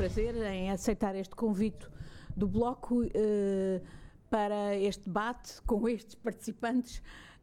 [0.00, 1.86] prazer em aceitar este convite
[2.34, 3.82] do Bloco eh,
[4.30, 7.02] para este debate com estes participantes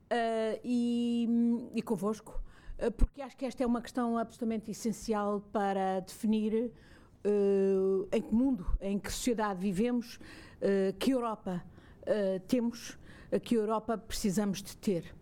[0.10, 2.42] eh, e, e convosco,
[2.80, 6.74] eh, porque acho que esta é uma questão absolutamente essencial para definir
[8.12, 10.18] em que mundo, em que sociedade vivemos,
[10.98, 11.62] que Europa
[12.48, 12.98] temos,
[13.44, 15.14] que Europa precisamos de ter.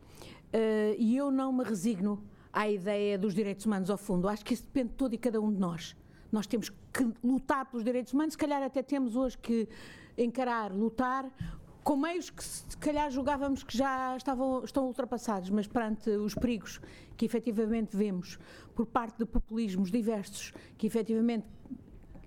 [0.99, 2.23] E eu não me resigno
[2.53, 4.29] à ideia dos direitos humanos ao fundo.
[4.29, 5.95] Acho que isso depende de todo e cada um de nós.
[6.35, 9.69] Nós temos que lutar pelos direitos humanos, se calhar até temos hoje que
[10.17, 11.31] encarar, lutar
[11.81, 16.81] com meios que se calhar julgávamos que já estavam, estão ultrapassados, mas perante os perigos
[17.15, 18.37] que efetivamente vemos
[18.75, 21.47] por parte de populismos diversos, que efetivamente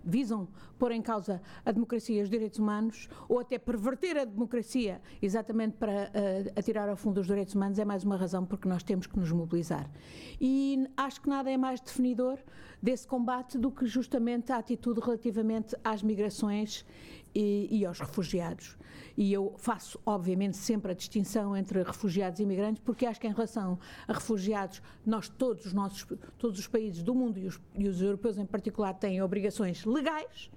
[0.08, 0.48] visam
[0.78, 5.76] pôr em causa a democracia e os direitos humanos, ou até perverter a democracia exatamente
[5.76, 9.06] para uh, atirar ao fundo os direitos humanos, é mais uma razão porque nós temos
[9.06, 9.90] que nos mobilizar.
[10.40, 12.38] E acho que nada é mais definidor
[12.82, 16.86] desse combate do que justamente a atitude relativamente às migrações
[17.34, 18.76] e, e, aos refugiados.
[19.16, 23.32] E eu faço, obviamente, sempre a distinção entre refugiados e imigrantes, porque acho que em
[23.32, 26.06] relação a refugiados, nós todos os nossos,
[26.38, 30.50] todos os países do mundo e os, e os europeus em particular têm obrigações legais,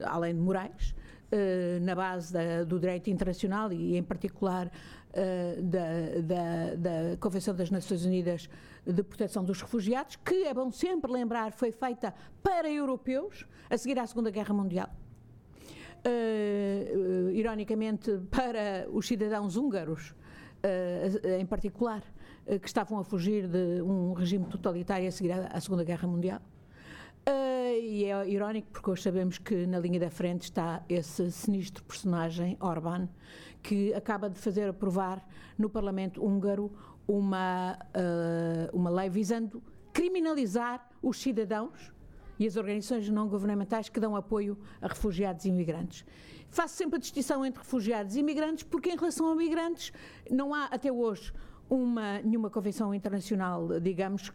[0.00, 0.94] além de morais,
[1.30, 7.54] Uh, na base da, do direito internacional e, em particular, uh, da, da, da, Convenção
[7.54, 8.48] das Nações Unidas
[8.86, 13.98] de Proteção dos Refugiados, que é bom sempre lembrar foi feita para europeus a seguir
[13.98, 14.88] à Segunda Guerra Mundial.
[16.06, 20.14] Uh, ironicamente, para os cidadãos húngaros,
[21.38, 22.02] em particular,
[22.44, 26.40] que estavam a fugir de um regime totalitário a seguir à, à Segunda Guerra Mundial.
[27.28, 31.84] Uh, e é irónico porque hoje sabemos que na linha da frente está esse sinistro
[31.84, 33.06] personagem, Orbán,
[33.62, 35.22] que acaba de fazer aprovar
[35.58, 36.72] no Parlamento húngaro
[37.06, 41.92] uma, uh, uma lei visando criminalizar os cidadãos
[42.38, 46.04] e as organizações não governamentais que dão apoio a refugiados e imigrantes.
[46.50, 49.92] Faço sempre a distinção entre refugiados e imigrantes porque em relação a migrantes
[50.30, 51.32] não há até hoje
[51.68, 54.32] uma, nenhuma convenção internacional, digamos,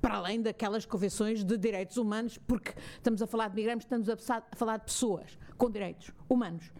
[0.00, 4.42] para além daquelas convenções de direitos humanos, porque estamos a falar de migrantes, estamos a
[4.54, 6.72] falar de pessoas com direitos humanos.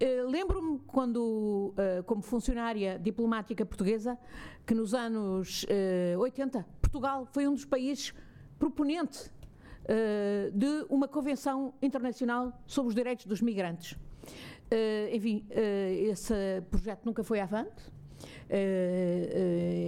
[0.00, 4.18] Uh, Lembro-me quando, uh, como funcionária diplomática portuguesa,
[4.66, 5.64] que nos anos
[6.14, 8.12] uh, 80, Portugal foi um dos países
[8.58, 9.30] proponente
[10.52, 13.96] de uma convenção internacional sobre os direitos dos migrantes.
[15.12, 15.46] enfim,
[16.10, 16.34] esse
[16.70, 17.90] projeto nunca foi avante,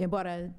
[0.01, 0.53] embora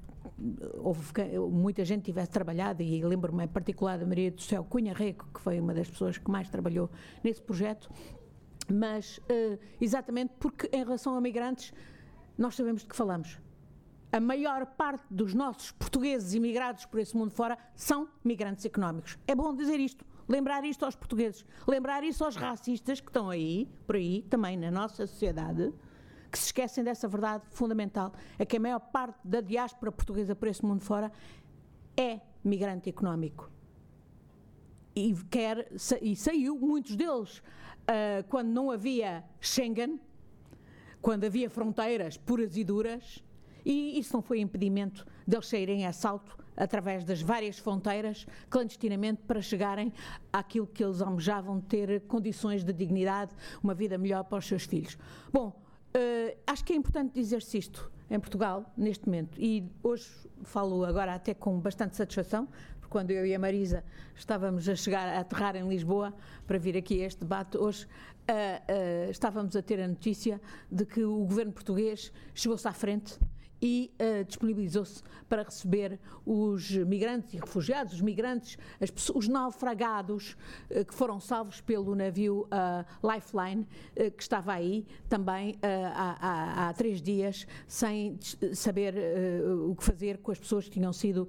[0.77, 1.03] houve,
[1.51, 5.39] muita gente tivesse trabalhado, e lembro-me em particular da Maria do Céu Cunha Reco, que
[5.39, 6.89] foi uma das pessoas que mais trabalhou
[7.23, 7.89] nesse projeto,
[8.71, 11.73] mas uh, exatamente porque em relação a migrantes,
[12.37, 13.37] nós sabemos de que falamos.
[14.11, 19.17] A maior parte dos nossos portugueses imigrados por esse mundo fora são migrantes económicos.
[19.25, 23.69] É bom dizer isto, lembrar isto aos portugueses, lembrar isso aos racistas que estão aí,
[23.87, 25.73] por aí, também na nossa sociedade,
[26.29, 30.49] que se esquecem dessa verdade fundamental, é que a maior parte da diáspora portuguesa por
[30.49, 31.09] esse mundo fora
[31.95, 33.49] é migrante económico.
[34.93, 40.01] E, quer, e saiu, muitos deles, uh, quando não havia Schengen,
[41.01, 43.23] quando havia fronteiras puras e duras,
[43.65, 49.41] e isso não foi impedimento deles saírem a salto através das várias fronteiras, clandestinamente, para
[49.41, 49.91] chegarem
[50.31, 53.31] àquilo que eles almejavam ter condições de dignidade,
[53.63, 54.97] uma vida melhor para os seus filhos.
[55.31, 55.61] Bom,
[55.91, 60.09] Uh, acho que é importante dizer-se isto em Portugal, neste momento, e hoje
[60.41, 62.47] falo agora até com bastante satisfação,
[62.79, 63.83] porque quando eu e a Marisa
[64.15, 66.13] estávamos a chegar, a aterrar em Lisboa
[66.47, 70.39] para vir aqui a este debate, hoje uh, uh, estávamos a ter a notícia
[70.71, 73.19] de que o governo português chegou-se à frente
[73.61, 80.35] e uh, disponibilizou-se para receber os migrantes e refugiados, os migrantes, as, os naufragados
[80.69, 83.67] uh, que foram salvos pelo navio uh, Lifeline,
[84.17, 88.17] que estava aí também há, há, há, três dias, sem
[88.53, 88.95] saber
[89.67, 91.27] o que fazer com as pessoas que tinham sido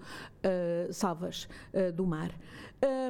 [0.91, 1.49] salvas
[1.95, 2.31] do mar.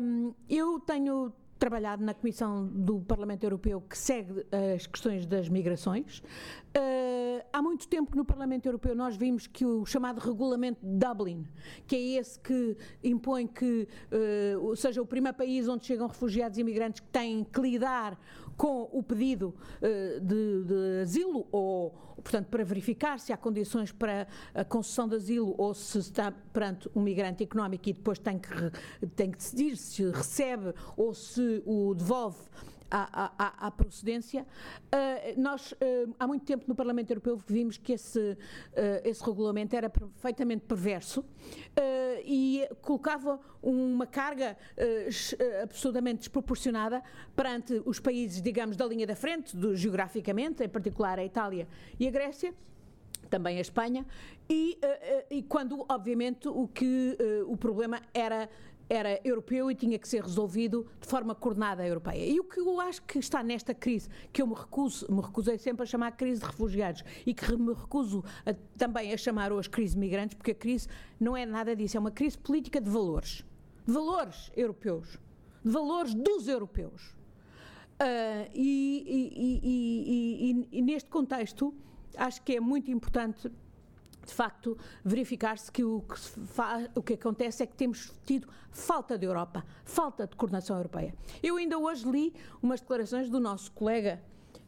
[0.03, 1.33] Um, eu tenho
[1.63, 4.45] trabalhado na Comissão do Parlamento Europeu que segue
[4.75, 6.19] as questões das migrações.
[6.19, 10.99] Uh, há muito tempo que no Parlamento Europeu nós vimos que o chamado regulamento de
[10.99, 11.47] Dublin,
[11.87, 16.63] que é esse que impõe que uh, seja o primeiro país onde chegam refugiados e
[16.63, 18.19] imigrantes que têm que lidar
[18.57, 21.91] com o pedido uh, de, de, asilo ou,
[22.23, 26.89] portanto, para verificar se há condições para a concessão de asilo ou se está perante
[26.95, 31.95] um migrante económico e depois tem que, tem que decidir se recebe ou se o
[31.95, 32.39] devolve
[32.93, 34.43] à, à, à procedência.
[34.43, 38.37] Uh, nós, uh, há muito tempo no Parlamento Europeu, vimos que esse, uh,
[39.03, 41.25] esse regulamento era perfeitamente perverso
[42.25, 44.57] e colocava uma carga
[45.63, 47.03] absolutamente desproporcionada
[47.35, 51.67] perante os países, digamos, da linha da frente, do, geograficamente, em particular a Itália
[51.99, 52.55] e a Grécia
[53.31, 54.05] também a Espanha,
[54.49, 54.79] e,
[55.31, 57.17] e quando, obviamente, o que
[57.47, 58.47] o problema era
[58.93, 62.27] era europeu e tinha que ser resolvido de forma coordenada europeia.
[62.27, 65.57] E o que eu acho que está nesta crise, que eu me recuso, me recusei
[65.57, 69.71] sempre a chamar crise de refugiados e que me recuso a, também a chamar hoje
[69.71, 72.91] crise de migrantes, porque a crise não é nada disso, é uma crise política de
[72.91, 73.43] valores.
[73.87, 75.19] De valores europeus.
[75.65, 77.17] De valores dos europeus.
[77.95, 81.75] Uh, e, e, e, e neste contexto,
[82.15, 83.51] acho que é muito importante
[84.27, 89.19] de facto, verificar-se que o que, faz, o que acontece é que temos tido falta
[89.19, 91.15] de Europa, falta de coordenação europeia.
[91.43, 94.21] Eu ainda hoje li umas declarações do nosso colega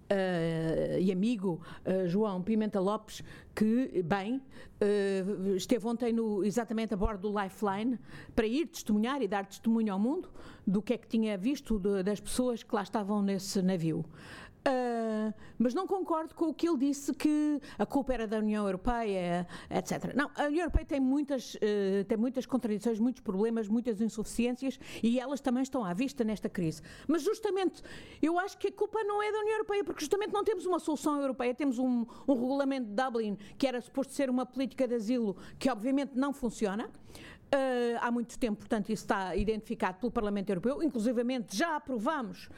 [0.04, 3.22] Uh, e amigo uh, João Pimenta Lopes,
[3.54, 7.98] que, bem, uh, esteve ontem no, exatamente a bordo do Lifeline
[8.36, 10.28] para ir testemunhar e dar testemunho ao mundo
[10.66, 14.04] do que é que tinha visto de, das pessoas que lá estavam nesse navio.
[15.58, 19.46] Mas não concordo com o que ele disse que a culpa era da União Europeia,
[19.70, 20.14] etc.
[20.14, 25.18] Não, a União Europeia tem muitas, uh, tem muitas contradições, muitos problemas, muitas insuficiências e
[25.18, 26.82] elas também estão à vista nesta crise.
[27.06, 27.82] Mas justamente
[28.20, 30.78] eu acho que a culpa não é da União Europeia, porque justamente não temos uma
[30.78, 34.94] solução europeia, temos um, um regulamento de Dublin que era suposto ser uma política de
[34.94, 36.88] asilo que obviamente não funciona.
[37.54, 42.48] Uh, há muito tempo, portanto, isso está identificado pelo Parlamento Europeu, inclusivamente já aprovamos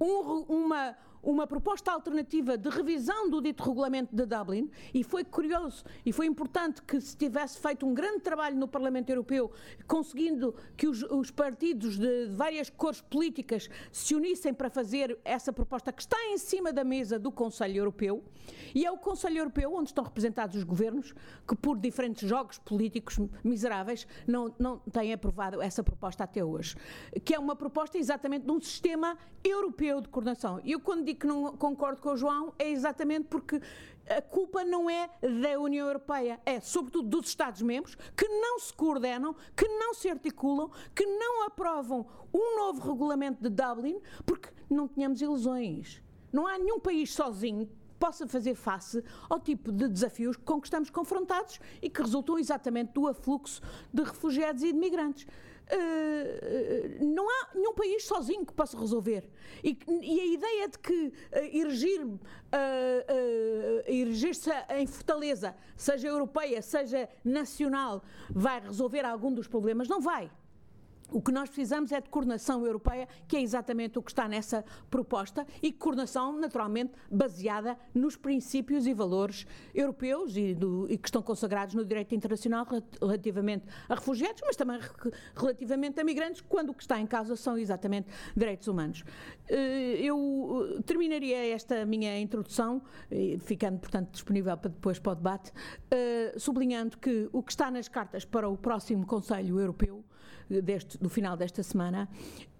[0.00, 5.84] um, uma uma proposta alternativa de revisão do dito regulamento de Dublin e foi curioso
[6.04, 9.50] e foi importante que se tivesse feito um grande trabalho no Parlamento Europeu,
[9.86, 15.92] conseguindo que os, os partidos de, várias cores políticas se unissem para fazer essa proposta
[15.92, 18.24] que está em cima da mesa do Conselho Europeu.
[18.74, 21.12] E é o Conselho Europeu, onde estão representados os governos,
[21.46, 26.76] que por diferentes jogos políticos miseráveis não, não têm aprovado essa proposta até hoje.
[27.24, 30.60] Que é uma proposta exatamente de um sistema europeu de coordenação.
[30.64, 33.60] Eu, quando digo que não concordo com o João é exatamente porque
[34.08, 39.34] a culpa não é da União Europeia, é sobretudo dos Estados-membros que não se coordenam,
[39.56, 45.20] que não se articulam, que não aprovam um novo regulamento de Dublin, porque não tínhamos
[45.20, 46.02] ilusões.
[46.32, 47.68] Não há nenhum país sozinho
[47.98, 52.94] possa fazer face ao tipo de desafios com que estamos confrontados e que resultam exatamente
[52.94, 53.60] do afluxo
[53.92, 55.26] de refugiados e de migrantes.
[55.72, 59.24] Uh, não há nenhum país sozinho que possa resolver.
[59.62, 61.12] E, e a ideia de que uh,
[61.52, 62.20] erigir, uh,
[63.86, 70.30] erigir-se em fortaleza, seja europeia, seja nacional, vai resolver algum dos problemas, não vai.
[71.12, 74.64] O que nós precisamos é de coordenação europeia, que é exatamente o que está nessa
[74.88, 81.22] proposta, e coordenação, naturalmente, baseada nos princípios e valores europeus e, do, e que estão
[81.22, 82.66] consagrados no direito internacional
[83.00, 84.78] relativamente a refugiados, mas também
[85.34, 89.02] relativamente a migrantes, quando o que está em causa são exatamente direitos humanos.
[89.48, 92.82] Eh, eu eh, terminaria esta minha introdução,
[93.40, 95.52] ficando, portanto, disponível para depois para o debate,
[95.90, 100.04] eh, sublinhando que o que está nas cartas para o próximo Conselho Europeu
[100.62, 102.08] deste, do final desta semana,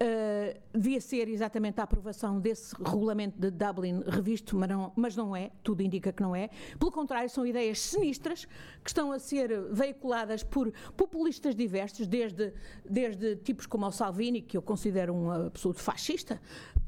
[0.00, 5.34] uh, devia ser exatamente a aprovação desse regulamento de Dublin revisto, mas não, mas não
[5.34, 6.48] é, tudo indica que não é.
[6.78, 8.44] Pelo contrário, são ideias sinistras
[8.84, 12.52] que estão a ser veiculadas por populistas diversos, desde,
[12.88, 16.41] desde tipos como o Salvini, que eu considero um absoluto fascista,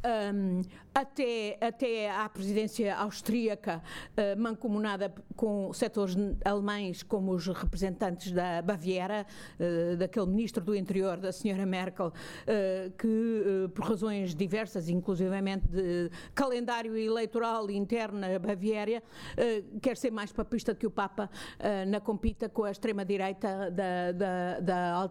[0.04, 0.62] um,
[0.94, 3.82] até, até à presidência austríaca,
[4.12, 9.26] uh, mancomunada com setores alemães, como os representantes da Baviera,
[9.58, 16.10] uh, daquele ministro do Interior, da senhora Merkel, uh, que, por razões diversas, inclusivamente de
[16.34, 19.02] calendário eleitoral interno na Baviera,
[19.80, 21.30] quer ser mais papista que o Papa
[21.86, 25.10] na compita com a extrema-direita da, da,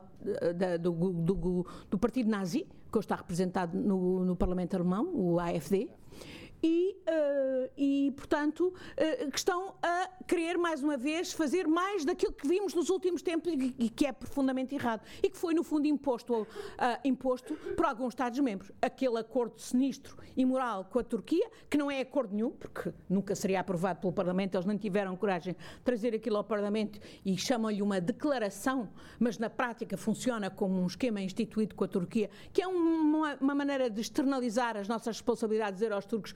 [0.54, 5.90] da, do, do, do partido nazi que está representado no, no Parlamento Alemão, o AfD,
[6.64, 12.34] e, uh, e portanto, uh, que estão a querer, mais uma vez, fazer mais daquilo
[12.34, 15.02] que vimos nos últimos tempos e que é profundamente errado.
[15.24, 16.48] E que foi, no fundo, imposto, uh,
[17.04, 18.72] imposto por alguns Estados-membros.
[18.82, 23.36] Aquele acordo sinistro e moral com a Turquia, que não é acordo nenhum, porque nunca
[23.36, 27.82] seria aprovado pelo Parlamento, eles não tiveram coragem de trazer aquilo ao Parlamento e chamam-lhe
[27.82, 28.90] uma declaração,
[29.20, 33.56] mas na prática funciona como um esquema instituído com a Turquia, que é uma, uma
[33.56, 36.36] maneira de externalizar as nossas responsabilidades, aos turcos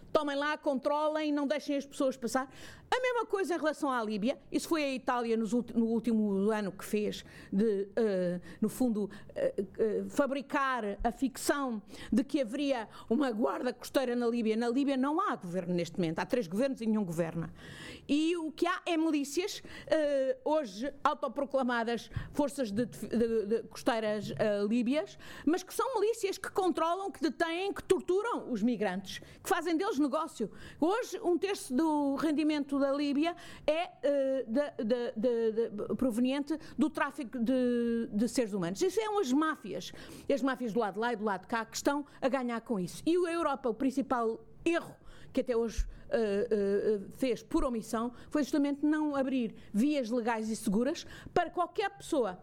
[0.11, 2.47] tomem lá, controlem, não deixem as pessoas passar.
[2.93, 6.83] A mesma coisa em relação à Líbia, isso foi a Itália no último ano que
[6.83, 13.71] fez, de, uh, no fundo, uh, uh, fabricar a ficção de que haveria uma guarda
[13.71, 14.57] costeira na Líbia.
[14.57, 17.49] Na Líbia não há governo neste momento, há três governos e nenhum governa.
[18.09, 19.63] E o que há é milícias,
[20.43, 24.33] hoje autoproclamadas forças de, de, de costeiras
[24.67, 29.77] líbias, mas que são milícias que controlam, que detêm, que torturam os migrantes, que fazem
[29.77, 30.49] deles negócio.
[30.79, 33.89] Hoje, um terço do rendimento da Líbia é
[34.47, 38.81] de, de, de, proveniente do tráfico de, seres humanos.
[38.81, 39.91] Isso são as máfias,
[40.31, 42.61] as máfias do lado de lá e do lado de cá, que estão a ganhar
[42.61, 43.01] com isso.
[43.05, 44.95] E a Europa, o principal erro
[45.31, 50.55] que até hoje uh, uh, fez por omissão foi justamente não abrir vias legais e
[50.55, 52.39] seguras para qualquer pessoa,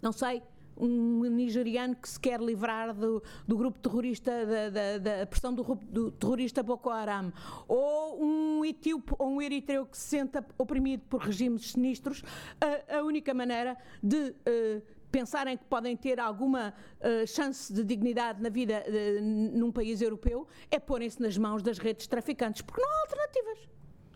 [0.00, 0.42] não sei,
[0.76, 5.62] um nigeriano que se quer livrar do, do grupo terrorista, da, da, da pressão do,
[5.74, 7.32] do, terrorista Boko Haram,
[7.68, 12.22] ou um etíope ou um eritreu que se senta oprimido por regimes sinistros,
[12.60, 18.42] a, a única maneira de uh, pensarem que podem ter alguma uh, chance de dignidade
[18.42, 22.90] na vida uh, num país europeu é porem-se nas mãos das redes traficantes, porque não
[22.90, 23.71] há alternativas.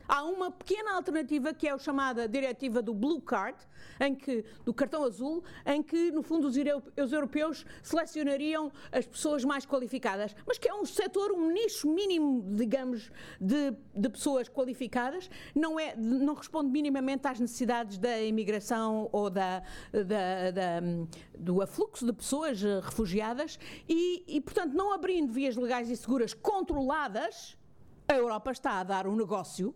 [0.09, 3.59] Há uma pequena alternativa que é a chamada diretiva do Blue Card,
[4.01, 9.65] em que, do cartão azul, em que, no fundo, os europeus selecionariam as pessoas mais
[9.65, 13.11] qualificadas, mas que é um setor, um nicho mínimo, digamos,
[13.41, 19.63] de, de pessoas qualificadas, não, é, não responde minimamente às necessidades da imigração ou da,
[19.93, 20.81] da, da
[21.39, 23.59] do afluxo de pessoas eh, refugiadas.
[23.89, 27.57] E, e, portanto, não abrindo vias legais e seguras controladas,
[28.09, 29.75] a Europa está a dar um negócio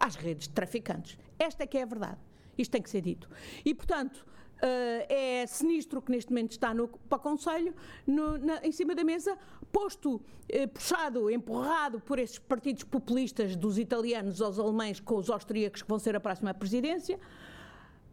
[0.00, 1.18] às redes de traficantes.
[1.38, 2.18] Esta é que é a verdade.
[2.56, 3.28] Isto tem que ser dito.
[3.64, 4.26] E, portanto,
[4.60, 7.74] Uh, é sinistro que neste momento está no, para o Conselho,
[8.06, 9.38] no, na, em cima da mesa,
[9.72, 15.80] posto, uh, puxado, empurrado por esses partidos populistas dos italianos aos alemães com os austríacos
[15.80, 17.18] que vão ser a próxima presidência,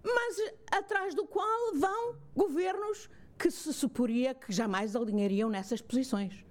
[0.01, 6.46] mas atrás do qual vão governos que se suporia que jamais alinhariam nessas posições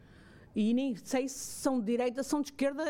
[0.57, 2.83] e nem sei se são de direita, são de esquerda,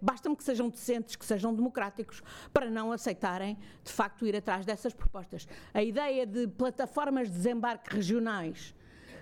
[0.00, 4.94] basta-me que sejam decentes, que sejam democráticos, para não aceitarem, de facto, ir atrás dessas
[4.94, 5.46] propostas.
[5.74, 8.74] A ideia de plataformas de desembarque regionais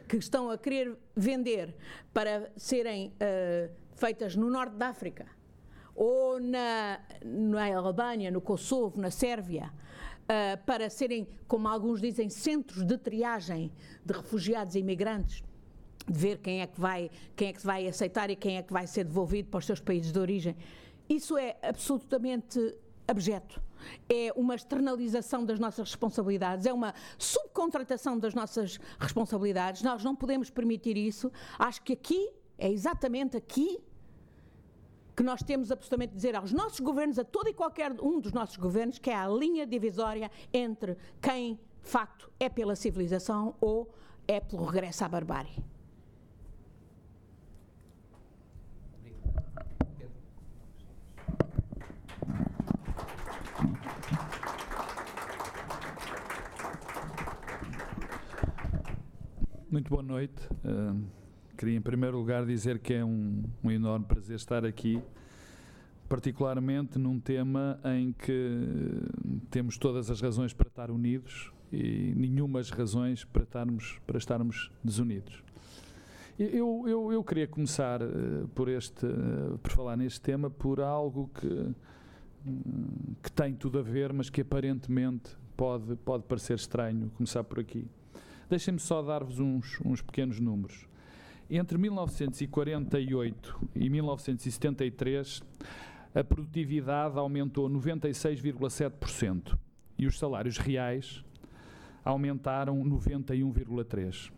[0.06, 1.74] que estão a querer vender
[2.14, 5.26] para serem uh, feitas no norte da África,
[5.92, 9.72] ou na, na Albânia, no Kosovo, na Sérvia,
[10.22, 13.72] uh, para serem, como alguns dizem, centros de triagem
[14.04, 15.42] de refugiados e imigrantes,
[16.08, 18.72] de ver quem é que vai, quem é que vai aceitar e quem é que
[18.72, 20.56] vai ser devolvido para os seus países de origem.
[21.08, 22.74] Isso é absolutamente
[23.06, 23.62] abjeto.
[24.08, 29.82] É uma externalização das nossas responsabilidades, é uma subcontratação das nossas responsabilidades.
[29.82, 31.30] Nós não podemos permitir isso.
[31.58, 33.78] Acho que aqui, é exatamente aqui,
[35.16, 38.32] que nós temos absolutamente de dizer aos nossos governos, a todo e qualquer um dos
[38.32, 43.90] nossos governos, que é a linha divisória entre quem, de facto, é pela civilização ou
[44.28, 45.56] é pelo regresso à barbárie.
[59.70, 60.48] Muito boa noite.
[60.64, 60.98] Uh,
[61.54, 64.98] queria, em primeiro lugar, dizer que é um, um, enorme prazer estar aqui,
[66.08, 69.02] particularmente num tema em que
[69.50, 75.44] temos todas as razões para estar unidos e nenhumas razões para estarmos, para estarmos desunidos.
[76.38, 81.28] Eu, eu, eu queria começar uh, por, este, uh, por falar neste tema por algo
[81.34, 81.75] que,
[83.22, 87.87] que tem tudo a ver, mas que aparentemente pode, pode parecer estranho começar por aqui.
[88.48, 90.86] Deixem-me só dar-vos uns, uns pequenos números.
[91.50, 95.42] Entre 1948 e 1973,
[96.14, 99.58] a produtividade aumentou 96,7%
[99.98, 101.22] e os salários reais
[102.04, 104.32] aumentaram 91,3%.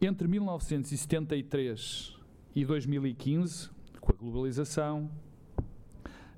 [0.00, 2.16] Entre 1973
[2.54, 3.70] e 2015,
[4.00, 5.10] com a globalização,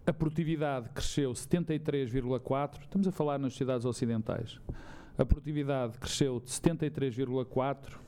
[0.06, 4.58] a produtividade cresceu 73,4%, estamos a falar nas sociedades ocidentais,
[5.20, 7.98] a produtividade cresceu de 73,4%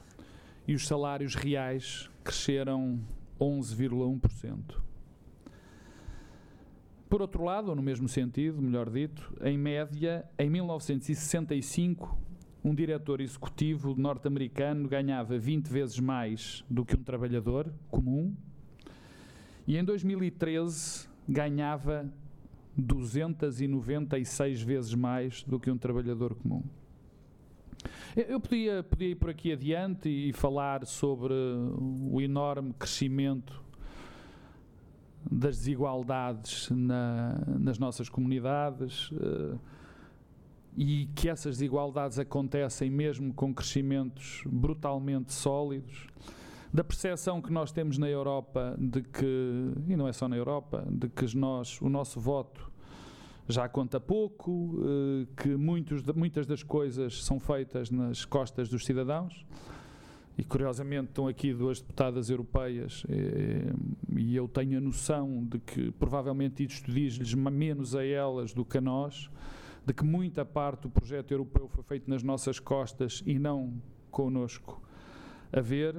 [0.66, 2.99] e os salários reais cresceram
[3.38, 4.81] 11,1%.
[7.11, 12.19] Por outro lado, ou no mesmo sentido, melhor dito, em média, em 1965,
[12.64, 18.35] um diretor executivo norte-americano ganhava 20 vezes mais do que um trabalhador comum
[19.66, 22.11] e em 2013 ganhava
[22.75, 26.62] 296 vezes mais do que um trabalhador comum.
[28.16, 33.62] Eu podia, podia ir por aqui adiante e falar sobre o enorme crescimento
[35.30, 39.58] das desigualdades na, nas nossas comunidades uh,
[40.76, 46.06] e que essas desigualdades acontecem mesmo com crescimentos brutalmente sólidos,
[46.72, 50.86] da percepção que nós temos na Europa de que, e não é só na Europa,
[50.90, 52.72] de que nós, o nosso voto
[53.49, 59.44] já conta pouco, uh, que muitos, muitas das coisas são feitas nas costas dos cidadãos
[60.37, 63.72] e curiosamente estão aqui duas deputadas europeias eh,
[64.16, 68.78] e eu tenho a noção de que provavelmente isto diz-lhes menos a elas do que
[68.78, 69.30] a nós,
[69.84, 73.75] de que muita parte do projeto europeu foi feito nas nossas costas e não
[74.11, 74.82] connosco
[75.52, 75.96] a ver.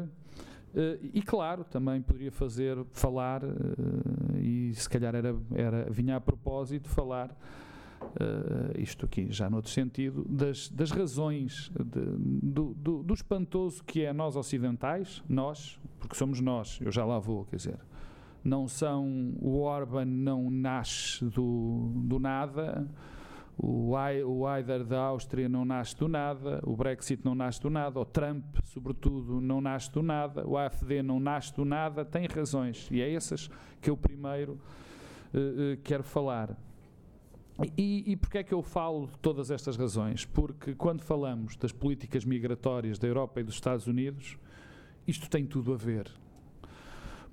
[0.76, 3.50] Eh, e claro, também poderia fazer, falar, eh,
[4.78, 7.30] e se calhar era, era, vinha a propósito falar
[8.02, 12.02] uh, isto aqui já noutro sentido, das, das razões de,
[12.42, 17.20] do, do, do, espantoso que é nós ocidentais, nós, porque somos nós, eu já lá
[17.20, 17.80] vou, quer dizer,
[18.44, 22.88] não são, o Orban não nasce do, do nada,
[23.58, 23.96] o,
[24.46, 28.44] Haider da Áustria não nasce do nada, o Brexit não nasce do nada, o Trump,
[28.66, 33.14] sobretudo, não nasce do nada, o AFD não nasce do nada, tem razões, e é
[33.14, 34.54] essas que eu primeiro
[35.34, 36.58] uh, uh, quero falar.
[37.78, 40.26] E, e porquê é que eu falo de todas estas razões?
[40.26, 44.38] Porque quando falamos das políticas migratórias da Europa e dos Estados Unidos,
[45.08, 46.10] isto tem tudo a ver.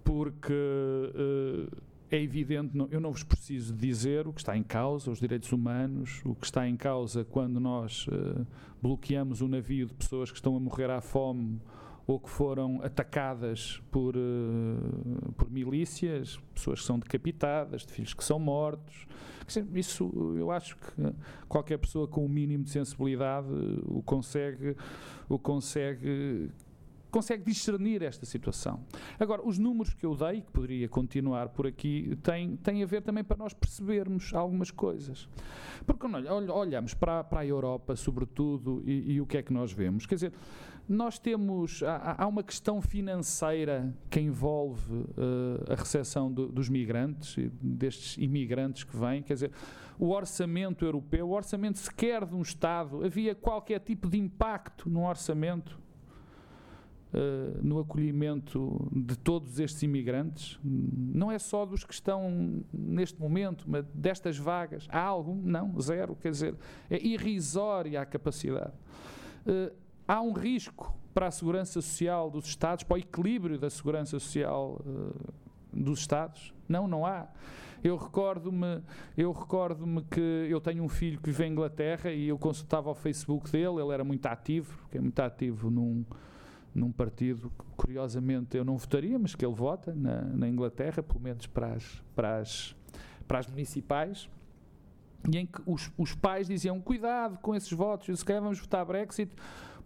[0.04, 5.10] Porque uh, é evidente, não, eu não vos preciso dizer o que está em causa,
[5.10, 8.46] os direitos humanos, o que está em causa quando nós uh,
[8.82, 11.60] bloqueamos um navio de pessoas que estão a morrer à fome
[12.06, 18.24] ou que foram atacadas por, uh, por milícias, pessoas que são decapitadas, de filhos que
[18.24, 19.06] são mortos.
[19.74, 21.12] Isso eu acho que
[21.48, 23.48] qualquer pessoa com o um mínimo de sensibilidade
[23.84, 24.76] o consegue,
[25.28, 26.50] o consegue
[27.10, 28.84] consegue discernir esta situação.
[29.18, 33.02] Agora, os números que eu dei, que poderia continuar por aqui, têm, têm a ver
[33.02, 35.28] também para nós percebermos algumas coisas.
[35.86, 39.72] Porque olha, olhamos para, para a Europa, sobretudo, e, e, o que é que nós
[39.72, 40.06] vemos?
[40.06, 40.32] Quer dizer,
[40.88, 41.82] nós temos.
[41.82, 48.84] Há, há uma questão financeira que envolve uh, a recepção do, dos migrantes, destes imigrantes
[48.84, 49.52] que vêm, quer dizer.
[49.98, 55.06] O orçamento europeu, o orçamento sequer de um Estado, havia qualquer tipo de impacto no
[55.06, 55.78] orçamento
[57.12, 63.64] Uh, no acolhimento de todos estes imigrantes, não é só dos que estão neste momento,
[63.66, 64.86] mas destas vagas.
[64.88, 65.34] Há algum?
[65.34, 66.14] Não, zero.
[66.14, 66.54] Quer dizer,
[66.88, 68.74] é irrisória a capacidade.
[69.44, 69.74] Uh,
[70.06, 74.80] há um risco para a segurança social dos Estados, para o equilíbrio da segurança social
[74.86, 75.32] uh,
[75.72, 76.54] dos Estados?
[76.68, 77.28] Não, não há.
[77.82, 78.82] Eu recordo-me,
[79.16, 82.94] eu recordo-me que eu tenho um filho que vive em Inglaterra e eu consultava o
[82.94, 86.04] Facebook dele, ele era muito ativo, porque é muito ativo num
[86.74, 91.20] num partido que, curiosamente, eu não votaria, mas que ele vota na, na Inglaterra, pelo
[91.20, 92.76] menos para as, para as,
[93.26, 94.28] para as municipais,
[95.30, 98.84] e em que os, os pais diziam: cuidado com esses votos, se calhar vamos votar
[98.84, 99.34] Brexit,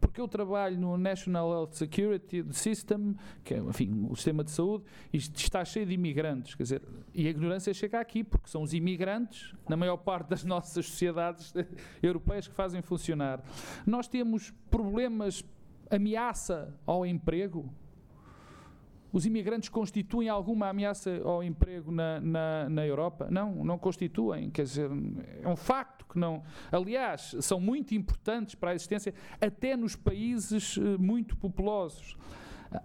[0.00, 4.84] porque eu trabalho no National Health Security System, que é, enfim, o sistema de saúde,
[5.12, 6.82] e está cheio de imigrantes, quer dizer,
[7.14, 11.54] e a ignorância chega aqui, porque são os imigrantes, na maior parte das nossas sociedades
[12.02, 13.42] europeias, que fazem funcionar.
[13.86, 15.42] Nós temos problemas
[15.90, 17.72] ameaça ao emprego?
[19.14, 23.28] Os imigrantes constituem alguma ameaça ao emprego na, na, na, Europa?
[23.30, 24.50] Não, não constituem.
[24.50, 24.90] Quer dizer,
[25.40, 26.42] é um facto que não.
[26.72, 32.16] Aliás, são muito importantes para a existência, até nos países eh, muito populosos.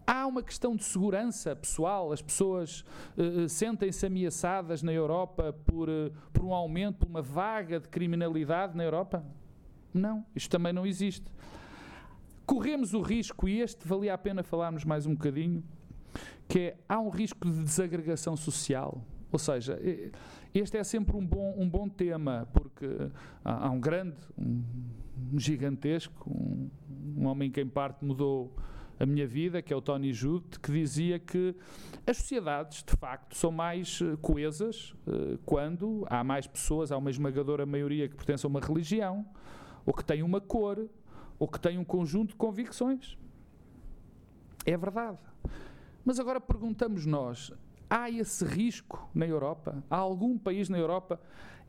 [0.06, 2.86] Há uma questão de segurança pessoal, as pessoas
[3.18, 5.90] uh, sentem-se ameaçadas na Europa por,
[6.32, 9.26] por um aumento, por uma vaga de criminalidade na Europa?
[9.92, 11.26] Não, isto também não existe
[12.50, 15.64] corremos o risco, e este valia a pena falarmos mais um bocadinho,
[16.48, 19.06] que é, há um risco de desagregação social.
[19.32, 19.80] Ou seja,
[20.52, 22.88] este é sempre um bom, um bom tema, porque
[23.46, 24.64] há, um grande, um,
[25.38, 26.72] gigantesco, um,
[27.18, 28.52] um, homem que em parte mudou
[29.00, 31.56] a minha vida, que é o Tony Judd, que dizia que
[32.08, 37.12] as sociedades, de facto, são mais eh, coesas uh, quando há mais pessoas, há uma
[37.12, 39.24] esmagadora maioria que pertence a uma religião,
[39.86, 40.90] ou que tem uma cor,
[41.40, 43.18] ou que tem um conjunto de convicções.
[44.66, 45.18] É verdade.
[46.04, 47.52] Mas agora perguntamos nós:
[47.90, 49.84] há esse risco na Europa?
[49.90, 51.20] Há algum país na Europa?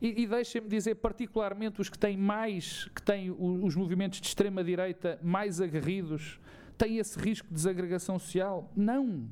[0.01, 5.19] E, e deixem-me dizer, particularmente os que têm mais, que têm os movimentos de extrema-direita
[5.21, 6.39] mais aguerridos,
[6.77, 8.71] têm esse risco de desagregação social?
[8.75, 9.29] Não,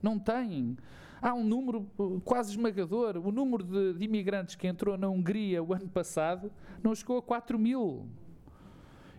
[0.00, 0.76] não têm.
[1.20, 3.16] Há um número uh, quase esmagador.
[3.16, 6.52] O número de, de imigrantes que entrou na Hungria o ano passado
[6.82, 8.08] não chegou a 4 mil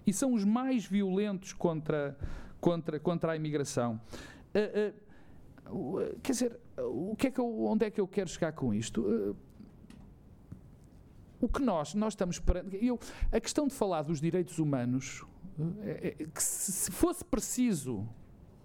[0.06, 2.18] e são os mais violentos contra,
[2.60, 4.00] contra, contra a imigração.
[4.54, 4.94] Uh,
[5.74, 8.74] uh, quer dizer, o que é que eu, onde é que eu quero chegar com
[8.74, 9.36] isto?
[11.40, 12.78] O que nós, nós estamos perante.
[12.84, 13.00] Eu,
[13.32, 15.24] a questão de falar dos direitos humanos,
[15.82, 18.08] é, é, que se fosse preciso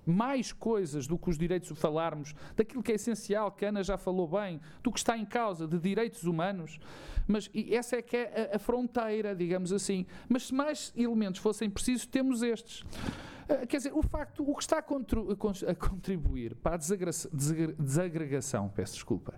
[0.09, 3.99] mais coisas do que os direitos falarmos, daquilo que é essencial, que a Ana já
[3.99, 6.81] falou bem, do que está em causa, de direitos humanos,
[7.27, 10.07] mas essa é que é a, a fronteira, digamos assim.
[10.29, 12.81] Mas se mais elementos fossem precisos, temos estes.
[12.81, 18.95] Uh, quer dizer, o facto, o que está a, a contribuir para a desagregação, peço
[18.95, 19.35] desculpa,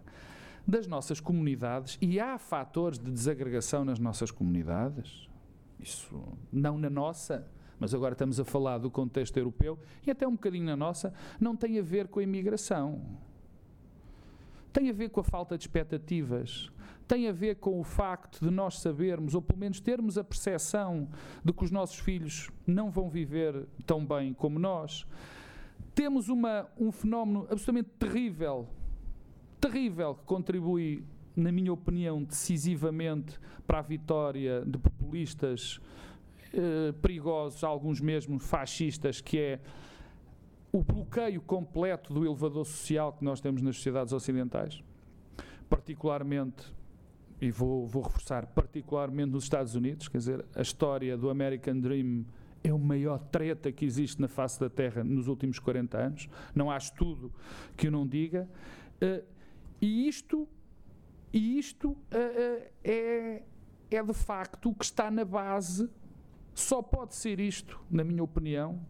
[0.66, 5.28] das nossas comunidades, e há fatores de desagregação nas nossas comunidades,
[5.80, 7.46] isso não na nossa,
[7.80, 11.56] mas agora estamos a falar do contexto europeu, e até um bocadinho na nossa, não
[11.56, 13.00] tem a ver com a imigração.
[14.72, 16.70] Tem a ver com a falta de expectativas,
[17.08, 21.08] tem a ver com o facto de nós sabermos, ou pelo menos termos a percepção
[21.44, 25.04] de que os nossos filhos não vão viver tão bem como nós.
[25.92, 28.68] Temos uma, um fenómeno absolutamente terrível
[29.60, 31.04] terrível que contribui,
[31.36, 35.78] na minha opinião, decisivamente para a vitória de populistas
[36.52, 39.60] eh, perigosos, alguns mesmo fascistas, que é
[40.72, 44.82] o bloqueio completo do elevador social que nós temos nas sociedades ocidentais,
[45.68, 46.64] particularmente,
[47.40, 52.24] e vou, vou reforçar, particularmente nos Estados Unidos, quer dizer, a história do American Dream
[52.62, 56.28] é o maior treta que existe na face da Terra nos últimos 40 anos.
[56.54, 57.32] Não há estudo
[57.76, 58.48] que o não diga.
[59.00, 59.24] Uh,
[59.80, 60.46] e isto,
[61.32, 63.42] e isto uh, uh, é,
[63.90, 65.88] é de facto o que está na base,
[66.60, 68.80] só pode ser isto, na minha opinião,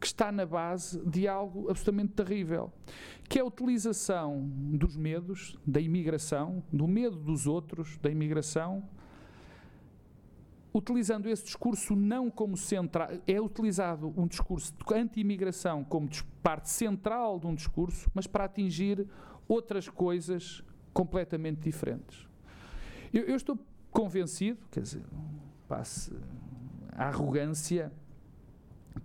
[0.00, 2.72] que está na base de algo absolutamente terrível,
[3.28, 8.88] que é a utilização dos medos, da imigração, do medo dos outros, da imigração,
[10.72, 16.08] utilizando esse discurso não como central, é utilizado um discurso de anti-imigração como
[16.42, 19.06] parte central de um discurso, mas para atingir
[19.48, 20.62] outras coisas
[20.92, 22.28] completamente diferentes.
[23.12, 23.58] Eu, eu estou
[23.90, 25.02] convencido, quer dizer,
[25.66, 26.12] passe
[26.98, 27.92] a arrogância,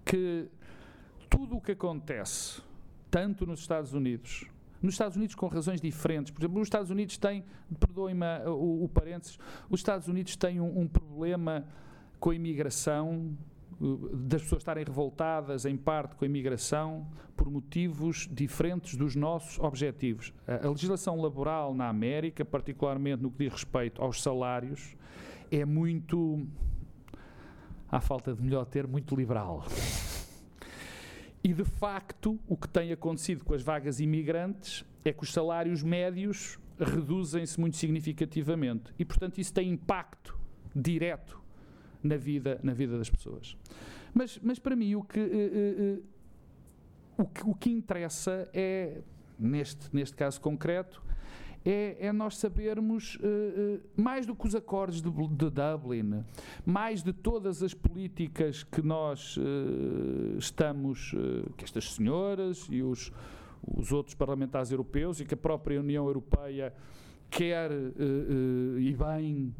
[0.03, 0.49] que
[1.29, 2.59] tudo o que acontece,
[3.11, 4.45] tanto nos Estados Unidos,
[4.81, 7.45] nos Estados Unidos com razões diferentes, por exemplo, os Estados Unidos têm,
[7.79, 9.37] perdoem-me o, o parênteses,
[9.69, 11.65] os Estados Unidos têm um, um problema
[12.19, 13.37] com a imigração
[13.79, 20.33] das pessoas estarem revoltadas em parte com a imigração por motivos diferentes dos nossos objetivos.
[20.47, 24.95] A, legislação laboral na América, particularmente no que diz respeito aos salários,
[25.51, 26.47] é muito,
[27.93, 29.63] à falta de melhor ter, muito liberal.
[31.43, 35.83] E de facto, o que tem acontecido com as vagas imigrantes é que os salários
[35.83, 40.35] médios reduzem-se muito significativamente e, portanto, isso tem impacto
[40.75, 41.39] direto
[42.01, 43.55] na vida, na vida das pessoas.
[44.11, 46.03] Mas, mas para mim o que, uh, uh,
[47.15, 49.01] o que, o que interessa é,
[49.37, 51.02] neste, neste caso concreto,
[51.65, 56.23] é, é, nós sabermos uh, uh, mais do que os acordos de, de, Dublin,
[56.65, 61.15] mais de todas as políticas que nós uh, estamos,
[61.57, 63.11] que estas senhoras e os,
[63.65, 66.73] os outros parlamentares europeus e que a própria União Europeia
[67.29, 67.71] quer
[68.77, 69.55] e bem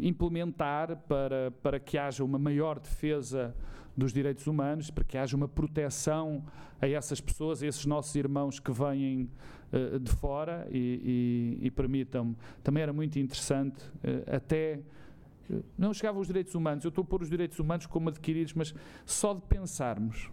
[0.00, 3.54] implementar para, para que haja uma maior defesa
[3.96, 6.44] dos direitos humanos, para que haja uma proteção
[6.80, 9.30] a essas pessoas, a esses nossos irmãos que vêm
[9.74, 12.36] uh, de fora e, e, e permitam-me.
[12.62, 14.80] Também era muito interessante, uh, até.
[15.50, 18.54] Uh, não chegavam os direitos humanos, eu estou a pôr os direitos humanos como adquiridos,
[18.54, 20.30] mas só de pensarmos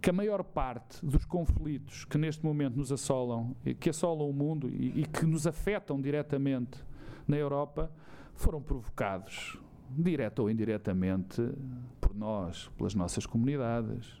[0.00, 4.68] que a maior parte dos conflitos que neste momento nos assolam, que assolam o mundo
[4.70, 6.82] e, e que nos afetam diretamente
[7.28, 7.90] na Europa,
[8.34, 9.58] foram provocados,
[9.90, 11.42] direta ou indiretamente,
[12.00, 14.20] por nós, pelas nossas comunidades.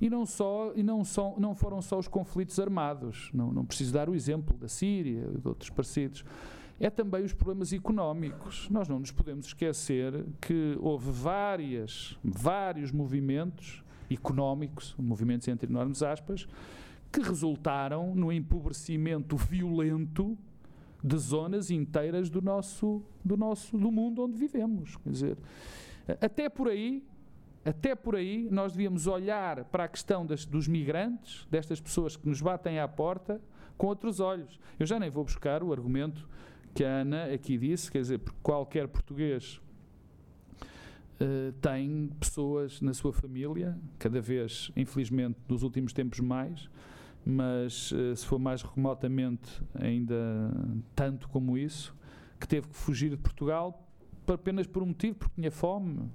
[0.00, 3.92] E não, só, e não, só, não foram só os conflitos armados, não, não preciso
[3.92, 6.24] dar o exemplo da Síria e de outros parecidos.
[6.78, 8.66] É também os problemas económicos.
[8.70, 16.48] Nós não nos podemos esquecer que houve várias, vários movimentos económicos, movimentos entre enormes aspas,
[17.12, 20.38] que resultaram no empobrecimento violento
[21.02, 24.96] de zonas inteiras do nosso, do nosso do mundo onde vivemos.
[24.96, 25.38] Quer dizer,
[26.20, 27.04] até por aí,
[27.64, 32.26] até por aí, nós devíamos olhar para a questão das, dos migrantes, destas pessoas que
[32.28, 33.40] nos batem à porta,
[33.76, 34.58] com outros olhos.
[34.78, 36.28] Eu já nem vou buscar o argumento
[36.74, 39.60] que a Ana aqui disse, quer dizer, qualquer português
[41.20, 46.68] uh, tem pessoas na sua família, cada vez, infelizmente, nos últimos tempos mais,
[47.24, 50.14] mas eh, se for mais remotamente, ainda
[50.96, 51.94] tanto como isso,
[52.40, 53.86] que teve que fugir de Portugal
[54.26, 56.08] apenas por um motivo, porque tinha fome,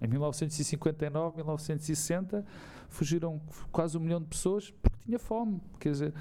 [0.00, 2.44] Em 1959, 1960,
[2.88, 5.60] fugiram quase um milhão de pessoas porque tinha fome.
[5.78, 6.14] Quer dizer,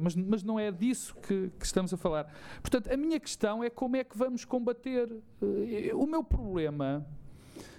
[0.00, 2.32] mas, mas não é disso que, que, estamos a falar.
[2.62, 5.14] Portanto, a minha questão é como é que vamos combater.
[5.42, 7.06] Eh, o meu problema,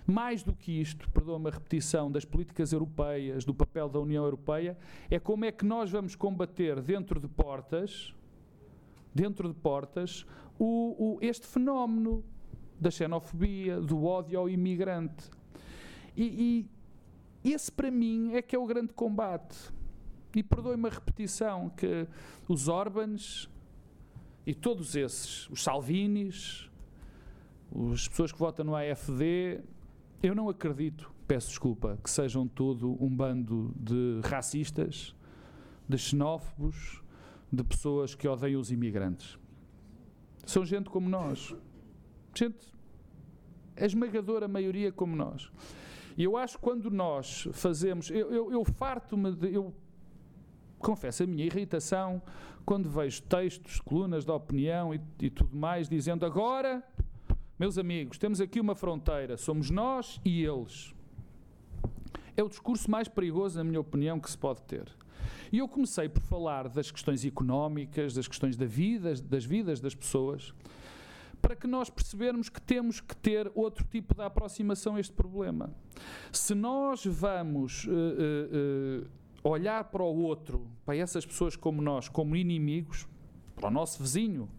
[0.05, 4.77] mais do que isto, perdoa-me a repetição, das políticas europeias, do papel da União Europeia,
[5.09, 8.13] é como é que nós vamos combater dentro de portas,
[9.13, 10.25] dentro de portas,
[10.59, 12.23] o, o, este fenómeno
[12.79, 15.29] da xenofobia, do ódio ao imigrante.
[16.21, 16.69] E,
[17.45, 19.57] e esse para mim é que é o grande combate.
[20.35, 22.05] E perdoe-me a repetição que
[22.47, 23.49] os Orbans
[24.45, 26.69] e todos esses, os Salvinis,
[27.93, 29.61] as pessoas que votam no AFD,
[30.21, 35.15] eu não acredito, peço desculpa, que sejam todo um bando de racistas,
[35.87, 37.01] de xenófobos,
[37.51, 39.39] de pessoas que odeiam os imigrantes.
[40.45, 41.55] São gente como nós.
[42.35, 42.73] Gente,
[43.77, 45.49] a esmagadora maioria como nós.
[46.19, 48.11] E eu acho que quando nós fazemos.
[48.11, 49.53] Eu, eu, eu farto-me de.
[49.53, 49.73] Eu
[50.77, 52.21] confesso a minha irritação
[52.65, 56.83] quando vejo textos, colunas de opinião e, e tudo mais, dizendo agora,
[57.57, 60.93] meus amigos, temos aqui uma fronteira, somos nós e eles.
[62.35, 64.87] É o discurso mais perigoso, na minha opinião, que se pode ter.
[65.53, 69.95] E eu comecei por falar das questões económicas, das questões da vida, das vidas das
[69.95, 70.53] pessoas,
[71.41, 75.73] para que nós percebermos que temos que ter outro tipo de aproximação a este problema.
[76.31, 79.05] Se nós vamos uh, uh,
[79.43, 83.07] uh, olhar para o outro, para essas pessoas como nós, como inimigos,
[83.55, 84.49] para o nosso vizinho,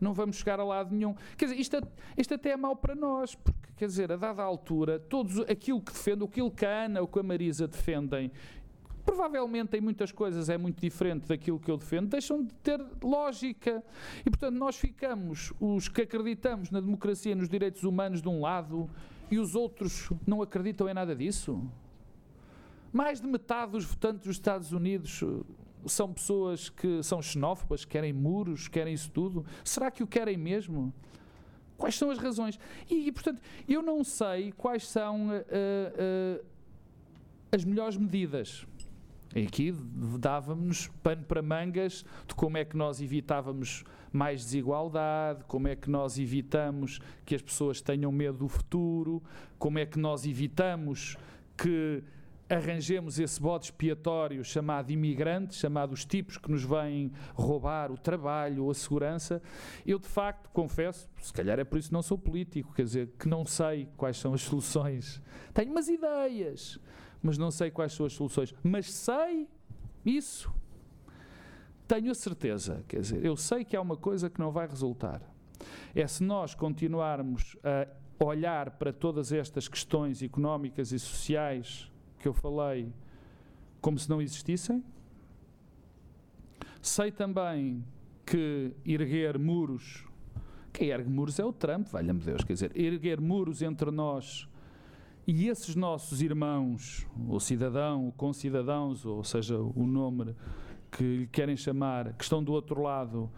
[0.00, 1.14] não vamos chegar a lado nenhum.
[1.36, 4.98] Quer dizer, isto, isto até é mau para nós, porque, quer dizer, a dada altura,
[4.98, 8.30] todos aquilo que defendem, aquilo que a Ana ou que a Marisa defendem
[9.06, 13.82] provavelmente em muitas coisas é muito diferente daquilo que eu defendo, deixam de ter lógica.
[14.20, 18.90] E, portanto, nós ficamos, os que acreditamos na democracia nos direitos humanos de um lado,
[19.30, 21.62] e os outros não acreditam em nada disso.
[22.92, 25.44] Mais de metade dos votantes dos Estados Unidos uh,
[25.86, 29.44] são pessoas que são xenófobas, querem muros, querem isso tudo.
[29.64, 30.92] Será que o querem mesmo?
[31.76, 32.58] Quais são as razões?
[32.90, 36.44] E, e portanto, eu não sei quais são uh, uh,
[37.52, 38.66] as melhores medidas.
[39.34, 39.72] E aqui
[40.18, 45.90] dávamos pano para mangas de como é que nós evitávamos mais desigualdade, como é que
[45.90, 49.22] nós evitamos que as pessoas tenham medo do futuro,
[49.58, 51.16] como é que nós evitamos
[51.56, 52.02] que
[52.48, 58.70] arranjemos esse bode expiatório chamado imigrantes, chamado os tipos que nos vêm roubar o trabalho
[58.70, 59.42] a segurança.
[59.84, 63.10] Eu, de facto, confesso, se calhar é por isso que não sou político, quer dizer,
[63.18, 65.20] que não sei quais são as soluções.
[65.52, 66.78] Tenho umas ideias,
[67.26, 68.54] mas não sei quais são as soluções.
[68.62, 69.48] Mas sei
[70.04, 70.48] isso.
[71.88, 75.20] Tenho a certeza, quer dizer, eu sei que há uma coisa que não vai resultar.
[75.92, 82.32] É se nós continuarmos a olhar para todas estas questões económicas e sociais que eu
[82.32, 82.92] falei
[83.80, 84.84] como se não existissem.
[86.80, 87.84] Sei também
[88.24, 90.04] que erguer muros,
[90.72, 94.48] quem ergue muros é o Trump, valha-me Deus, quer dizer, erguer muros entre nós
[95.26, 100.36] e esses nossos irmãos, ou cidadão, ou concidadãos, ou seja, o nome
[100.90, 103.28] que lhe querem chamar, que estão do outro lado,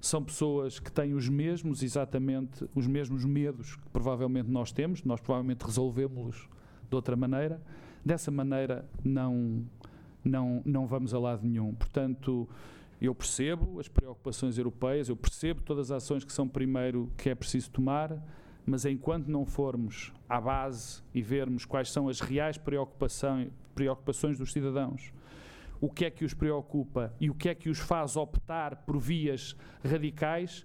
[0.00, 5.20] são pessoas que têm os mesmos, exatamente, os mesmos medos que provavelmente nós temos, nós
[5.20, 6.48] provavelmente resolvemos-los
[6.88, 7.60] de outra maneira.
[8.04, 9.64] Dessa maneira, não,
[10.24, 11.74] não, não vamos a lado nenhum.
[11.74, 12.48] Portanto,
[13.00, 17.34] eu percebo as preocupações europeias, eu percebo todas as ações que são primeiro que é
[17.34, 18.16] preciso tomar,
[18.64, 23.50] mas enquanto não formos à base e vermos quais são as reais preocupações,
[24.38, 25.12] dos cidadãos,
[25.80, 28.98] o que é que os preocupa e o que é que os faz optar por
[28.98, 30.64] vias radicais,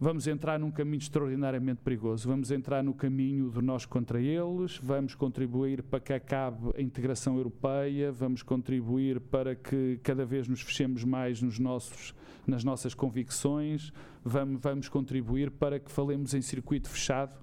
[0.00, 2.28] vamos entrar num caminho extraordinariamente perigoso.
[2.28, 7.36] Vamos entrar no caminho do nós contra eles, vamos contribuir para que acabe a integração
[7.36, 12.14] europeia, vamos contribuir para que cada vez nos fechemos mais nos nossos,
[12.46, 13.92] nas nossas convicções,
[14.24, 17.38] vamos, vamos contribuir para que falemos em circuito fechado.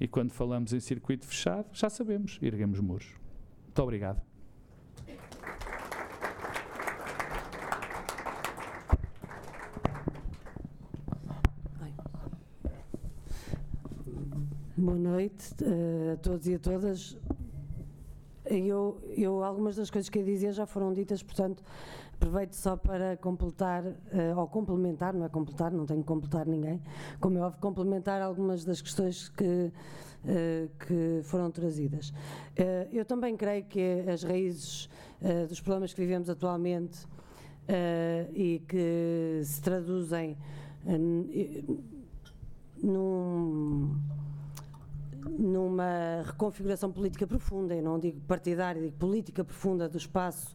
[0.00, 3.14] E quando falamos em circuito fechado, já sabemos, erguemos muros.
[3.66, 4.20] Muito obrigado.
[14.80, 17.14] Boa noite uh, a todos e a todas.
[18.46, 21.62] Eu, eu, algumas das coisas que eu dizia já foram ditas, portanto,
[22.14, 26.80] aproveito só para completar, uh, ou complementar, não é completar, não tenho que completar ninguém,
[27.20, 29.70] como é óbvio, complementar algumas das questões que,
[30.86, 32.10] que foram trazidas.
[32.90, 34.88] Eu também creio que as raízes
[35.46, 37.06] dos problemas que vivemos atualmente
[38.32, 40.38] e que se traduzem
[42.82, 44.19] num
[45.40, 50.54] numa reconfiguração política profunda, e não digo partidária, digo política profunda do espaço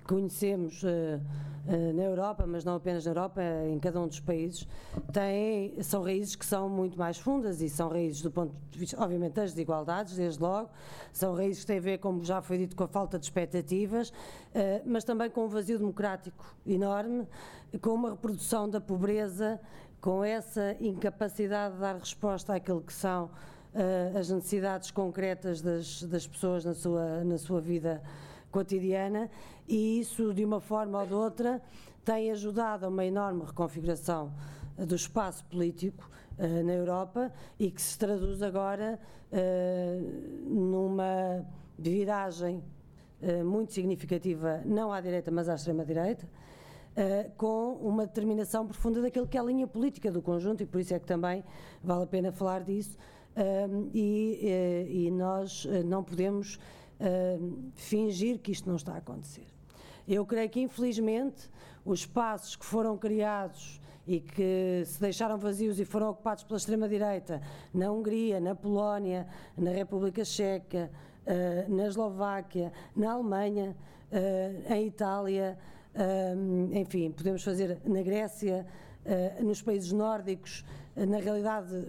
[0.00, 3.40] que conhecemos uh, uh, na Europa, mas não apenas na Europa,
[3.70, 4.66] em cada um dos países,
[5.12, 9.00] têm, são raízes que são muito mais fundas e são raízes do ponto de vista,
[9.00, 10.70] obviamente, das desigualdades, desde logo,
[11.12, 14.08] são raízes que têm a ver, como já foi dito, com a falta de expectativas,
[14.08, 17.28] uh, mas também com um vazio democrático enorme,
[17.80, 19.60] com uma reprodução da pobreza,
[20.00, 23.30] com essa incapacidade de dar resposta àquilo que são
[23.74, 28.02] uh, as necessidades concretas das, das pessoas na sua, na sua vida
[28.50, 29.30] cotidiana
[29.66, 31.62] e isso, de uma forma ou de outra,
[32.04, 34.32] tem ajudado a uma enorme reconfiguração
[34.76, 36.08] do espaço político
[36.38, 38.98] uh, na Europa e que se traduz agora
[39.32, 41.44] uh, numa
[41.78, 42.62] viragem
[43.22, 46.28] uh, muito significativa, não à direita, mas à extrema-direita,
[47.38, 50.92] com uma determinação profunda daquilo que é a linha política do conjunto, e por isso
[50.92, 51.42] é que também
[51.82, 52.98] vale a pena falar disso.
[53.32, 56.58] Uh, e, uh, e, nós não podemos
[57.74, 59.46] fingir que isto não está a acontecer.
[60.06, 61.50] Eu creio que, infelizmente,
[61.84, 67.42] os espaços que foram criados e que se deixaram vazios e foram ocupados pela extrema-direita
[67.74, 70.92] na Hungria, na Polónia, na República Checa,
[71.68, 73.76] na Eslováquia, na Alemanha,
[74.70, 75.58] em Itália,
[76.72, 78.64] enfim, podemos fazer na Grécia,
[79.04, 81.88] uh, nos países nórdicos, uh, na realidade,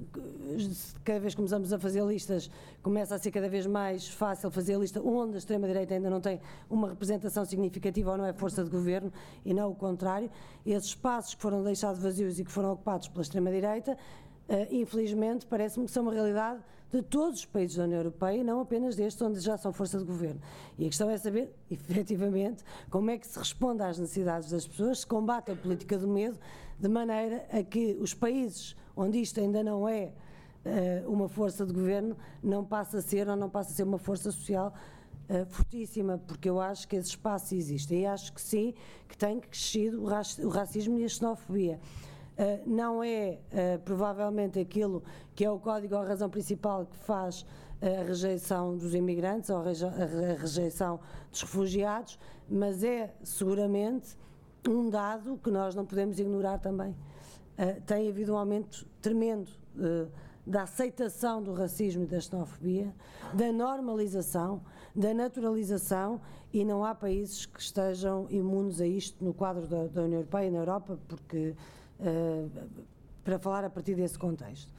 [1.04, 2.50] cada vez que começamos a fazer listas,
[2.82, 6.22] começa a ser cada vez mais fácil fazer a lista onde a extrema-direita ainda não
[6.22, 6.40] tem
[6.70, 9.12] uma representação significativa ou não é força de governo,
[9.44, 10.32] e não o contrário.
[10.66, 15.86] Esses espaços que foram deixados vazios e que foram ocupados pela extrema-direita, uh, infelizmente, parece-me
[15.86, 16.62] que são uma realidade
[16.94, 19.98] de todos os países da União Europeia e não apenas destes onde já são força
[19.98, 20.40] de governo.
[20.78, 25.00] E a questão é saber, efetivamente, como é que se responde às necessidades das pessoas,
[25.00, 26.38] se combate a política do medo,
[26.84, 30.12] de maneira a que os países onde isto ainda não é
[30.66, 33.98] uh, uma força de governo, não passe a ser ou não passe a ser uma
[33.98, 34.74] força social
[35.30, 37.96] uh, fortíssima, porque eu acho que esse espaço existe.
[37.96, 38.74] E acho que sim,
[39.08, 41.80] que tem crescido o racismo e a xenofobia.
[42.38, 46.98] Uh, não é uh, provavelmente aquilo que é o código ou a razão principal que
[46.98, 47.46] faz
[47.82, 51.00] a rejeição dos imigrantes ou a rejeição
[51.32, 52.20] dos refugiados,
[52.50, 54.18] mas é seguramente
[54.70, 56.96] um dado que nós não podemos ignorar também.
[57.86, 59.52] tem havido um aumento tremendo
[60.46, 62.94] da aceitação do racismo e da xenofobia,
[63.34, 64.62] da normalização,
[64.96, 66.20] da naturalização
[66.52, 70.48] e não há países que estejam imunes a isto no quadro da, da União Europeia
[70.48, 71.56] e na Europa, porque
[72.00, 72.46] eh,
[73.24, 74.72] para falar a partir desse contexto.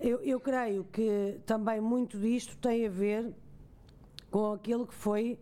[0.00, 3.32] Eu, eu, creio que também muito disto tem a ver
[4.30, 5.38] com aquilo que foi,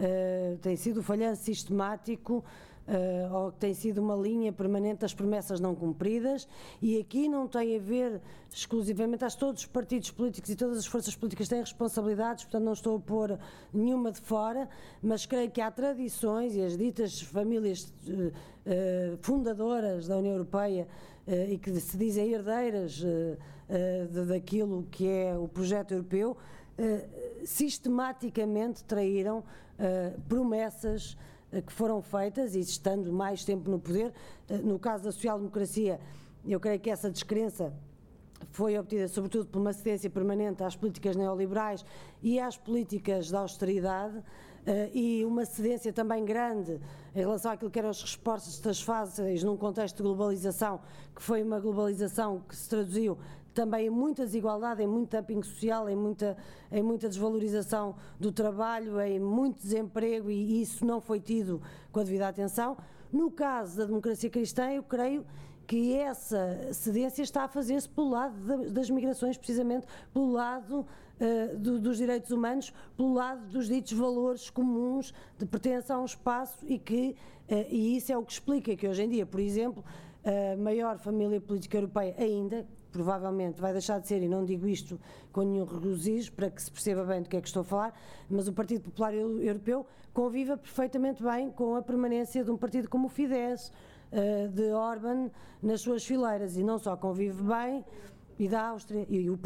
[0.00, 2.44] uh, tem sido o falhanço sistemático
[2.86, 6.48] uh, ou tem sido uma linha permanente das promessas não cumpridas.
[6.80, 8.20] E aqui não tem a ver
[8.52, 12.64] exclusivamente, acho que todos os partidos políticos e todas as forças políticas têm responsabilidades, portanto
[12.64, 13.38] não estou a pôr
[13.72, 14.68] nenhuma de fora,
[15.02, 20.86] mas creio que há tradições e as ditas famílias uh, uh, fundadoras da União Europeia
[21.48, 23.00] e que se dizem herdeiras
[24.26, 26.36] daquilo que é o projeto europeu,
[27.44, 29.44] sistematicamente traíram
[30.28, 31.16] promessas
[31.60, 34.12] que foram feitas e estando mais tempo no poder.
[34.48, 36.00] Eh, no caso da social-democracia,
[36.46, 37.72] eu creio que essa descrença
[38.50, 41.84] foi obtida sobretudo por uma cedência permanente às políticas neoliberais
[42.22, 44.24] e às políticas da austeridade uh,
[44.92, 46.80] e uma cedência também grande
[47.14, 50.80] em relação àquilo que eram as respostas fáceis num contexto de globalização,
[51.14, 53.18] que foi uma globalização que se traduziu
[53.52, 56.36] também em muita desigualdade, em muito dumping social, em muita,
[56.70, 61.60] em muita desvalorização do trabalho, em muito desemprego e isso não foi tido
[61.90, 62.76] com a devida atenção.
[63.12, 65.24] No caso da democracia cristã, eu creio
[65.66, 71.78] que essa cedência está a fazer-se pelo lado das migrações, precisamente pelo lado uh, do,
[71.78, 76.78] dos direitos humanos, pelo lado dos ditos valores comuns de pertença a um espaço e
[76.78, 77.16] que,
[77.48, 79.84] uh, e isso é o que explica que hoje em dia, por exemplo,
[80.24, 85.00] a maior família política europeia ainda, provavelmente vai deixar de ser, e não digo isto
[85.32, 88.00] com nenhum regozijo, para que se perceba bem do que é que estou a falar,
[88.30, 93.06] mas o Partido Popular Europeu convive perfeitamente bem com a permanência de um partido como
[93.06, 93.72] o Fidesz,
[94.12, 95.30] eh, de Orban,
[95.62, 97.82] nas suas fileiras, e não só convive bem,
[98.38, 99.38] e da Áustria, e, o,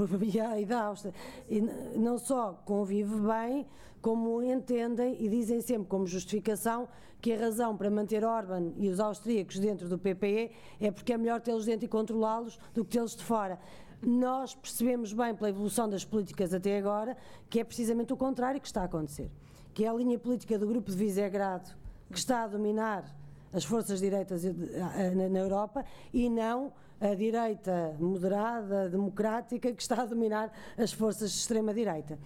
[0.59, 1.14] e da Áustria,
[1.49, 1.61] e
[1.96, 3.66] não só convive bem,
[4.01, 6.88] como entendem e dizem sempre como justificação
[7.20, 11.18] que a razão para manter Orban e os austríacos dentro do PPE é porque é
[11.18, 13.59] melhor tê-los dentro e controlá-los do que tê-los de fora.
[14.00, 17.17] Nós percebemos bem pela evolução das políticas até agora
[17.50, 19.31] que é precisamente o contrário que está a acontecer,
[19.75, 21.75] que é a linha política do grupo de Visegrado
[22.10, 23.04] que está a dominar
[23.52, 30.53] as forças direitas na Europa e não a direita moderada, democrática, que está a dominar
[30.77, 32.19] as forças de extrema-direita.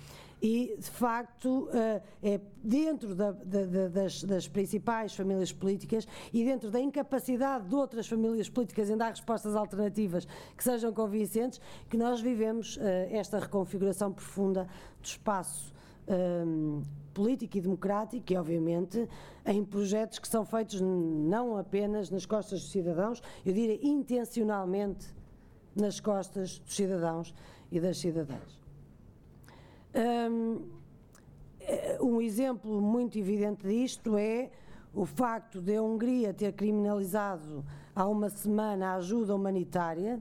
[0.43, 6.71] E, de facto, eh, é dentro da, da, das, das, principais famílias políticas e dentro
[6.71, 11.61] da incapacidade de outras famílias políticas em dar respostas alternativas que sejam convincentes
[11.91, 14.66] que nós vivemos eh, esta reconfiguração profunda
[15.03, 15.75] do espaço
[16.09, 19.08] um, político e democrático e, obviamente,
[19.46, 25.06] em projetos que são feitos não apenas nas costas dos cidadãos, eu diria intencionalmente
[25.74, 27.34] nas costas dos cidadãos
[27.70, 28.61] e das cidadãs.
[29.94, 30.62] Um,
[31.61, 34.50] eh, um exemplo muito evidente disto é
[34.94, 40.20] o facto de a Hungria ter criminalizado há uma semana a ajuda humanitária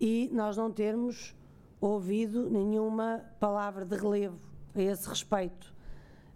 [0.00, 1.34] e nós não termos
[1.80, 5.72] ouvido nenhuma palavra de relevo a esse respeito.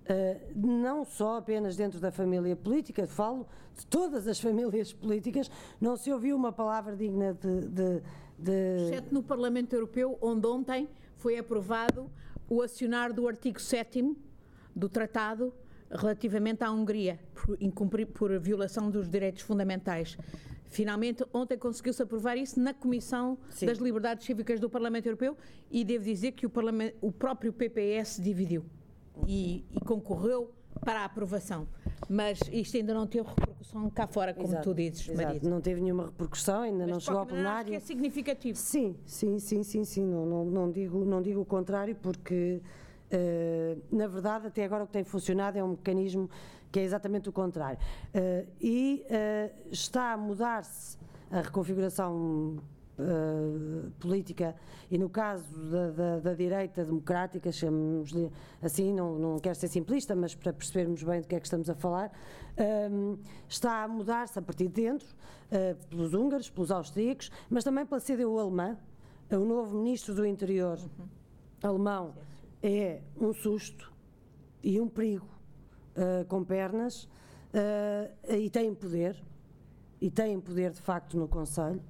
[0.05, 5.97] Uh, não só apenas dentro da família política, falo de todas as famílias políticas, não
[5.97, 7.69] se ouviu uma palavra digna de.
[7.69, 8.03] de,
[8.39, 8.87] de...
[8.87, 12.11] Exceto no Parlamento Europeu, onde ontem foi aprovado
[12.49, 14.17] o acionar do artigo 7
[14.75, 15.53] do Tratado
[15.91, 20.17] relativamente à Hungria, por, por violação dos direitos fundamentais.
[20.69, 23.67] Finalmente, ontem conseguiu-se aprovar isso na Comissão Sim.
[23.67, 25.37] das Liberdades Cívicas do Parlamento Europeu
[25.71, 26.53] e devo dizer que o,
[27.01, 28.65] o próprio PPS dividiu
[29.27, 30.53] e, e, concorreu
[30.85, 31.67] para a aprovação.
[32.09, 35.49] Mas isto ainda não teve repercussão cá fora, como exato, tu dizes, exato.
[35.49, 37.61] Não teve nenhuma repercussão, ainda Mas não chegou ao plenário.
[37.61, 38.59] Acho que é significativo.
[38.59, 40.05] Sim, sim, sim, sim, sim.
[40.05, 42.61] Não, não, não, digo, não digo o contrário, porque
[43.13, 46.29] uh, na verdade até agora o que tem funcionado é um mecanismo
[46.71, 47.79] que é exatamente o contrário.
[48.15, 50.99] Uh, e uh, está a mudar-se
[51.31, 52.59] a reconfiguração
[54.01, 54.55] política
[54.91, 58.33] e no caso da, da, da direita democrática, chamemos-lhe
[58.63, 61.69] assim, não, não quero ser simplista, mas para percebermos bem do que é que estamos
[61.69, 62.11] a falar,
[63.47, 65.09] está a mudar-se a partir de dentro,
[65.91, 68.79] pelos húngaros, pelos austríacos, mas também pela CDU alemã.
[69.31, 71.07] O novo ministro do interior uhum.
[71.63, 72.15] alemão
[72.67, 73.93] é um susto
[74.63, 75.29] e um perigo
[75.97, 79.17] uh, com pernas uh, e têm poder,
[80.01, 81.81] e têm poder de facto no Conselho.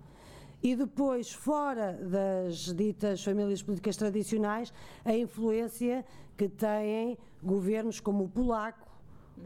[0.62, 4.72] E depois, fora das ditas famílias políticas tradicionais,
[5.04, 6.04] a influência
[6.36, 8.86] que têm governos como o polaco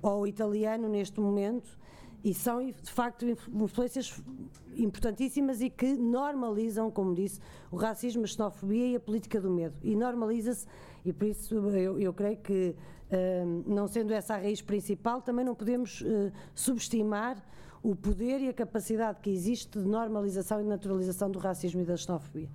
[0.02, 1.78] ou o italiano neste momento,
[2.22, 4.22] e são de facto influências
[4.76, 7.40] importantíssimas e que normalizam, como disse,
[7.70, 9.74] o racismo, a xenofobia e a política do medo.
[9.82, 10.66] E normaliza-se,
[11.04, 12.76] e por isso eu, eu creio que
[13.66, 17.42] não sendo essa a raiz principal, também não podemos uh, subestimar
[17.82, 21.96] o poder e a capacidade que existe de normalização e naturalização do racismo e da
[21.96, 22.48] xenofobia.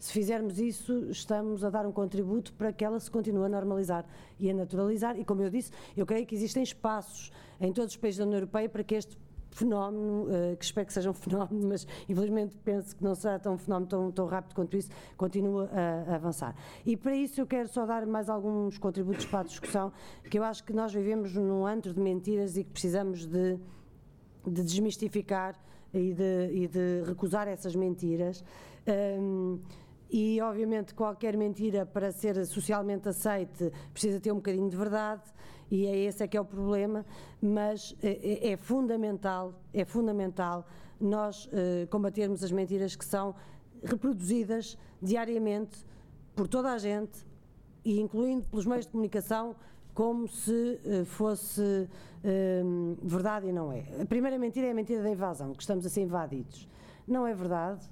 [0.00, 4.06] Se fizermos isso, estamos a dar um contributo para que ela se continue a normalizar
[4.38, 5.20] e a naturalizar.
[5.20, 7.30] E, como eu disse, eu creio que existem espaços
[7.60, 9.18] em todos os países da União Europeia para que este
[9.50, 13.58] fenómeno, uh, que espero que seja um fenómeno, mas infelizmente penso que não será tão
[13.58, 14.88] fenómeno tão, tão rápido quanto isso,
[15.18, 16.54] continua a, a, avançar.
[16.86, 19.92] E para isso eu quero só dar mais alguns contributos para a discussão,
[20.30, 23.58] que eu acho que nós vivemos num antro de mentiras e que precisamos de,
[24.46, 25.60] de desmistificar
[25.92, 28.42] e de, e de recusar essas mentiras.
[29.20, 29.60] Um,
[30.10, 35.22] e obviamente qualquer mentira para ser socialmente aceite precisa ter um bocadinho de verdade
[35.70, 37.06] e é esse é que é o problema,
[37.40, 40.66] mas é, é, fundamental, é fundamental
[41.00, 43.34] nós uh, combatermos as mentiras que são
[43.82, 45.86] reproduzidas diariamente
[46.34, 47.24] por toda a gente
[47.84, 49.54] e incluindo pelos meios de comunicação
[49.94, 53.84] como se fosse uh, verdade e não é.
[54.02, 56.68] A primeira mentira é a mentira da invasão, que estamos a ser invadidos.
[57.06, 57.88] Não é verdade.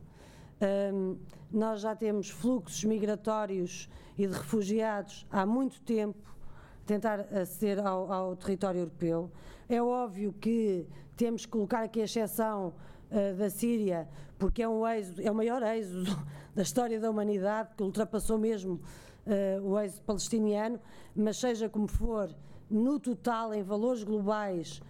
[0.61, 1.17] Um,
[1.53, 6.37] nós já temos fluxos migratórios e de refugiados há muito tempo
[6.85, 9.31] tentar aceder ao, ao território europeu.
[9.69, 10.87] É óbvio que
[11.17, 12.75] temos que colocar aqui a exceção
[13.11, 16.11] uh, da Síria, porque é um êxodo, é o maior êxodo
[16.55, 18.81] da história da humanidade, que ultrapassou mesmo
[19.27, 20.81] uh, o êxodo palestiniano,
[21.15, 22.35] mas seja como for,
[22.69, 24.83] no total, em valores globais,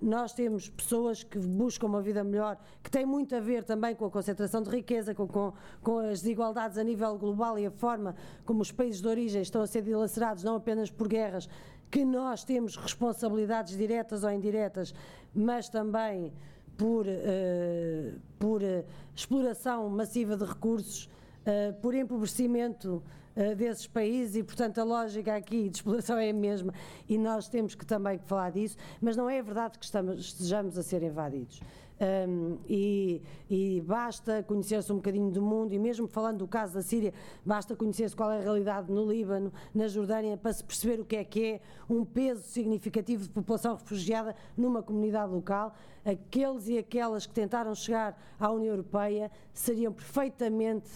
[0.00, 4.04] nós temos pessoas que buscam uma vida melhor, que tem muito a ver também com
[4.04, 5.52] a concentração de riqueza, com, com,
[5.82, 8.14] com, as desigualdades a nível global e a forma
[8.44, 11.48] como os países de origem estão a ser dilacerados, não apenas por guerras,
[11.90, 14.94] que nós temos responsabilidades diretas ou indiretas,
[15.34, 16.32] mas também
[16.76, 21.04] por, uh, por uh, exploração massiva de recursos
[21.42, 23.02] uh, por empobrecimento
[23.36, 26.72] uh, desses países e, portanto, a lógica aqui de exploração é a mesma
[27.08, 30.82] e nós temos que também falar disso, mas não é verdade que estamos, estejamos a
[30.82, 31.60] ser invadidos.
[32.02, 36.82] Um, e, e, basta conhecer-se um bocadinho do mundo, e mesmo falando do caso da
[36.82, 37.14] Síria,
[37.44, 41.14] basta conhecer-se qual é a realidade no Líbano, na Jordânia, para se perceber o que
[41.14, 45.76] é que é um peso significativo de população refugiada numa comunidade local.
[46.04, 50.90] Aqueles e aquelas que tentaram chegar à União Europeia seriam perfeitamente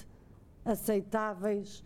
[0.64, 1.84] aceitáveis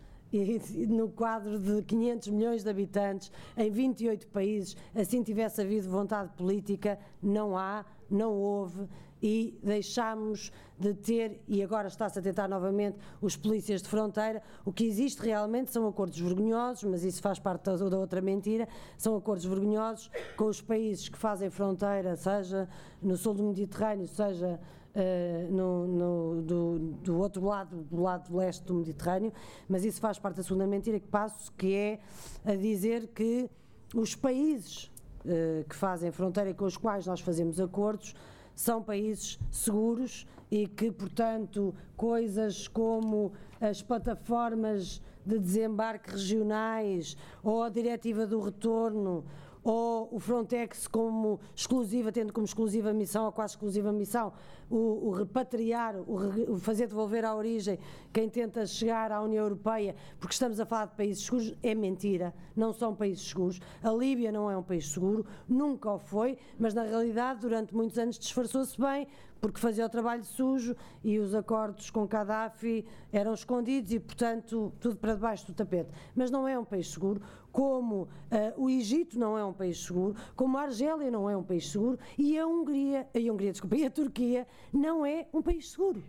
[0.87, 6.97] no quadro de 500 milhões de habitantes, em 28 países, assim tivesse havido vontade política,
[7.21, 8.87] não há, não houve
[9.21, 14.41] e deixámos de ter, e agora está-se a tentar novamente, os polícias de fronteira.
[14.65, 18.67] O que existe realmente são acordos vergonhosos, mas isso faz parte da outra mentira,
[18.97, 22.67] são acordos vergonhosos com os países que fazem fronteira, seja
[23.01, 24.59] no sul do Mediterrâneo, seja
[24.95, 29.33] uh, no, no, do, do, outro lado, do lado leste do Mediterrâneo,
[29.67, 31.99] mas isso faz parte da segunda mentira que passo, que é
[32.45, 33.49] a dizer que
[33.95, 34.91] os países
[35.25, 38.15] uh, que fazem fronteira e com os quais nós fazemos acordos
[38.55, 47.69] são países seguros e que, portanto, coisas como as plataformas de desembarque regionais ou a
[47.69, 49.23] diretiva do retorno
[49.63, 54.33] ou o Frontex como exclusiva, tendo como exclusiva missão ou quase exclusiva missão
[54.71, 57.77] o, o repatriar, o, o, fazer devolver à origem
[58.13, 62.33] quem tenta chegar à União Europeia, porque estamos a falar de países seguros, é mentira,
[62.55, 63.59] não são países seguros.
[63.83, 67.97] A Líbia não é um país seguro, nunca o foi, mas na realidade durante muitos
[67.97, 69.07] anos disfarçou-se bem,
[69.41, 74.95] porque fazia o trabalho sujo e os acordos com Gaddafi eram escondidos e, portanto, tudo
[74.97, 75.89] para debaixo do tapete.
[76.15, 77.19] Mas não é um país seguro,
[77.51, 78.07] como uh,
[78.55, 81.97] o Egito não é um país seguro, como a Argélia não é um país seguro
[82.17, 86.01] e a Hungria, a Hungria, desculpa, e a Turquia não é um país seguro.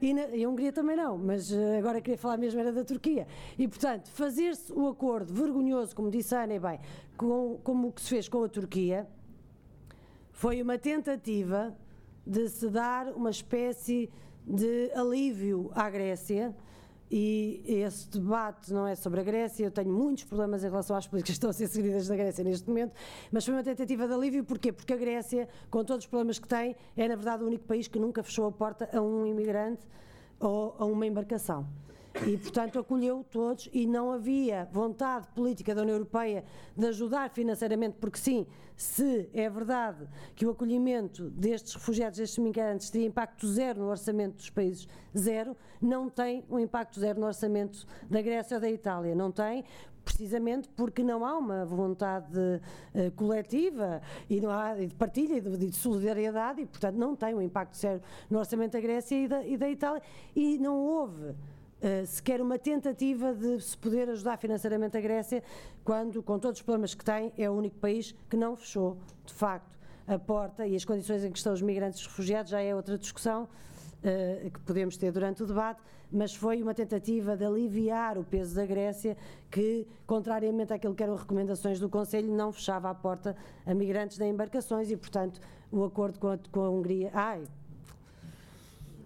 [0.00, 2.84] E, na, e a Hungria também não, mas uh, agora queria falar mesmo era da
[2.84, 3.26] Turquia.
[3.58, 6.78] E, portanto, fazer-se o acordo vergonhoso, como disse a Ana, bem,
[7.16, 9.06] com, como o que se fez com a Turquia,
[10.30, 11.76] foi uma tentativa
[12.24, 14.08] de se dar uma espécie
[14.46, 16.54] de alívio à Grécia.
[17.10, 21.06] E esse debate não é sobre a Grécia, eu tenho muitos problemas em relação às
[21.06, 22.92] políticas que estão a ser seguidas da Grécia neste momento,
[23.32, 24.72] mas foi uma tentativa de alívio, porquê?
[24.72, 27.88] Porque a Grécia, com todos os problemas que tem, é na verdade o único país
[27.88, 29.86] que nunca fechou a porta a um imigrante
[30.38, 31.66] ou a uma embarcação
[32.26, 36.44] e, portanto, acolheu todos e não havia vontade política da União Europeia
[36.76, 38.46] de ajudar financeiramente, porque sim,
[38.76, 44.36] se é verdade que o acolhimento destes refugiados, destes migrantes, teria impacto zero no orçamento
[44.36, 49.14] dos países, zero, não tem um impacto zero no orçamento da Grécia ou da Itália,
[49.14, 49.64] não tem,
[50.04, 55.56] precisamente porque não há uma vontade uh, coletiva e não há de partilha e de,
[55.56, 58.00] de, solidariedade e, portanto, não tem um impacto zero
[58.30, 60.02] no orçamento da Grécia e da, e da Itália.
[60.34, 61.34] E não houve
[61.80, 65.42] Uh, sequer uma tentativa de se poder ajudar financeiramente a Grécia,
[65.84, 69.32] quando, com todos os problemas que tem, é o único país que não fechou, de
[69.32, 72.60] facto, a porta e as condições em que estão os migrantes e os refugiados já
[72.60, 77.44] é outra discussão uh, que podemos ter durante o debate, mas foi uma tentativa de
[77.44, 79.16] aliviar o peso da Grécia
[79.50, 84.30] que, contrariamente àquilo que eram recomendações do Conselho, não fechava a porta a migrantes nem
[84.30, 87.10] embarcações e, portanto, o acordo com a, com a Hungria.
[87.12, 87.44] Ai,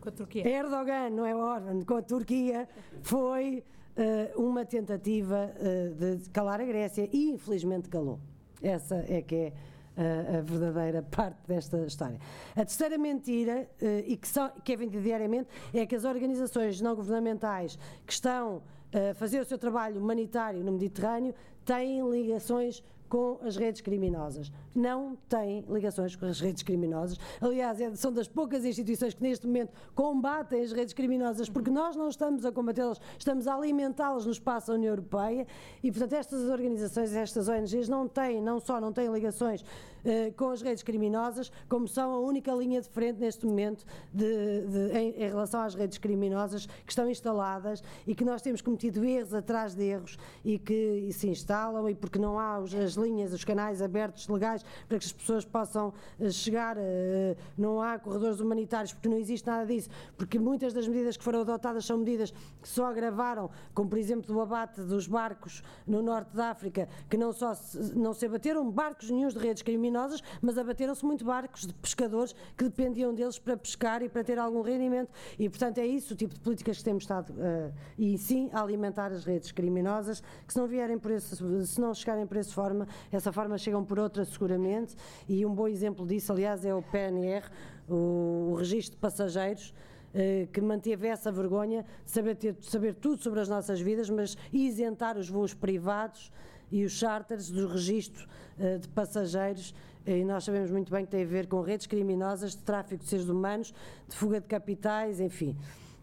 [0.02, 0.46] com a Turquia.
[0.46, 2.68] Erdogan, não é Orban, com a Turquia,
[3.02, 3.64] foi
[3.96, 8.18] uh, uma tentativa uh, de calar a Grécia e infelizmente calou.
[8.60, 9.52] Essa é que é
[9.96, 12.18] uh, a verdadeira parte desta história.
[12.52, 13.68] A terceira mentira,
[14.06, 14.28] e que,
[14.64, 19.44] que é vendida diariamente, é que as organizações não governamentais que estão a fazer o
[19.44, 21.34] seu trabalho humanitário no Mediterrâneo
[21.64, 22.82] têm ligações
[23.12, 24.50] com as redes criminosas.
[24.74, 27.18] Não têm ligações com as redes criminosas.
[27.42, 31.94] Aliás, é, são das poucas instituições que neste momento combatem as redes criminosas, porque nós
[31.94, 35.46] não estamos a combatê-las, estamos a alimentá-las no espaço da União Europeia
[35.82, 39.62] e, portanto, estas organizações, estas ONGs não têm, não só não têm ligações
[40.04, 44.66] eh, com as redes criminosas, como são a única linha de frente neste momento de,
[44.66, 49.04] de, em, em, relação às redes criminosas que estão instaladas e que nós temos cometido
[49.04, 53.32] erros atrás de erros e que e se instalam e porque não há as linhas,
[53.32, 56.76] os canais abertos legais para que as pessoas possam eh, chegar.
[56.78, 61.24] Eh, não há corredores humanitários porque não existe nada disso, porque muitas das medidas que
[61.24, 66.02] foram adotadas são medidas que só agravaram, como por exemplo o abate dos barcos no
[66.02, 70.22] norte da África, que não só se, não se abateram barcos nenhums de redes criminosas,
[70.40, 74.62] mas abateram-se muito barcos de pescadores que dependiam deles para pescar e para ter algum
[74.62, 75.10] rendimento.
[75.38, 78.62] E portanto é isso o tipo de políticas que temos estado uh, e sim a
[78.62, 82.52] alimentar as redes criminosas, que se não vierem por esse, se não chegarem por essa
[82.52, 84.94] forma, essa forma chegam por outra seguramente,
[85.28, 87.46] e um bom exemplo disso, aliás, é o PNR,
[87.88, 89.74] o, o registro de passageiros,
[90.14, 94.36] eh, que manteve essa vergonha de saber, ter, saber tudo sobre as nossas vidas, mas
[94.52, 96.30] isentar os voos privados
[96.70, 98.26] e os charters do registro
[98.58, 99.74] uh, de passageiros.
[100.06, 103.08] E nós sabemos muito bem que tem a ver com redes criminosas de tráfico de
[103.08, 103.72] seres humanos,
[104.08, 105.56] de fuga de capitais, enfim.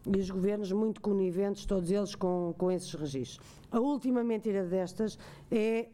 [0.05, 3.39] E os governos muito coniventes, todos eles, com, com esses registros.
[3.71, 5.19] A última mentira destas
[5.51, 5.87] é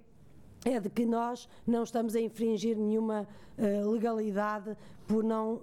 [0.65, 4.75] é de que nós não estamos a infringir nenhuma uh, legalidade
[5.07, 5.61] por não uh,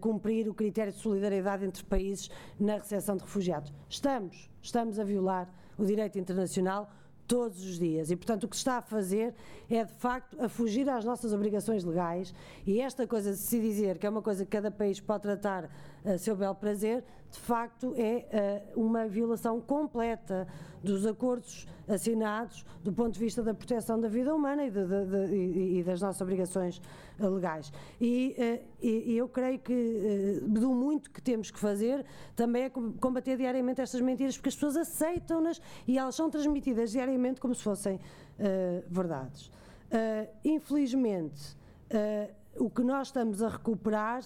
[0.00, 3.72] cumprir o critério de solidariedade entre países na recepção de refugiados.
[3.88, 6.88] Estamos, estamos a violar o direito internacional
[7.26, 8.10] todos os dias.
[8.10, 9.34] E, portanto, o que se está a fazer
[9.68, 12.32] é, de facto, a fugir às nossas obrigações legais
[12.66, 15.68] e esta coisa de se dizer que é uma coisa que cada país pode tratar
[16.04, 17.02] a seu belo prazer,
[17.34, 20.46] de facto é uh, uma violação completa
[20.82, 25.06] dos acordos assinados do ponto de vista da proteção da vida humana e, de, de,
[25.06, 26.80] de, e das nossas obrigações
[27.18, 27.72] uh, legais.
[28.00, 32.04] E, uh, e, eu creio que do muito que temos que fazer
[32.36, 37.40] também é combater diariamente estas mentiras, porque as pessoas aceitam-nas e elas são transmitidas diariamente
[37.40, 37.98] como se fossem
[38.88, 39.50] verdades.
[40.44, 41.56] infelizmente,
[42.56, 44.22] o que nós estamos a recuperar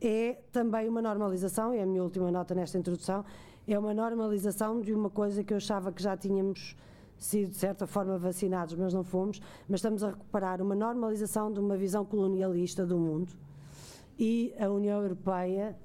[0.00, 3.24] é também uma normalização, é a minha última nota nesta introdução,
[3.66, 6.76] é uma normalização de uma coisa que eu achava que já tínhamos
[7.18, 11.58] sido de certa forma vacinados, mas não fomos, mas estamos a recuperar uma normalização de
[11.58, 13.32] uma visão colonialista do mundo
[14.18, 15.76] e a União Europeia,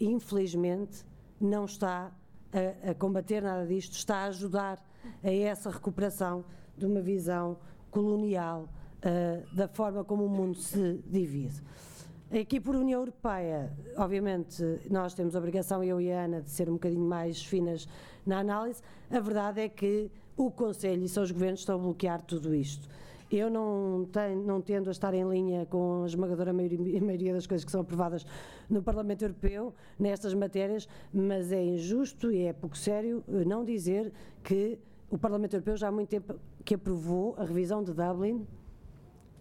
[0.00, 1.04] infelizmente,
[1.40, 2.12] não está
[2.52, 4.84] a, a combater nada disto, está a ajudar
[5.22, 6.44] a essa recuperação
[6.76, 7.58] de uma visão
[7.90, 11.62] colonial uh, da forma como o mundo se divide.
[12.30, 16.68] Aqui por União Europeia, obviamente, nós temos a obrigação, eu e a Ana, de ser
[16.68, 17.88] um bocadinho mais finas
[18.26, 18.82] na análise.
[19.10, 22.86] A verdade é que o Conselho e seus governos estão a bloquear tudo isto.
[23.32, 27.46] Eu não, tenho, não tendo a estar em linha com a esmagadora maioria, maioria das
[27.46, 28.26] coisas que são aprovadas
[28.68, 34.12] no Parlamento Europeu nestas matérias, mas é injusto e é pouco sério eh, não dizer
[34.44, 34.78] que
[35.10, 38.46] o Parlamento Europeu já há muito tempo que aprovou a revisão de Dublin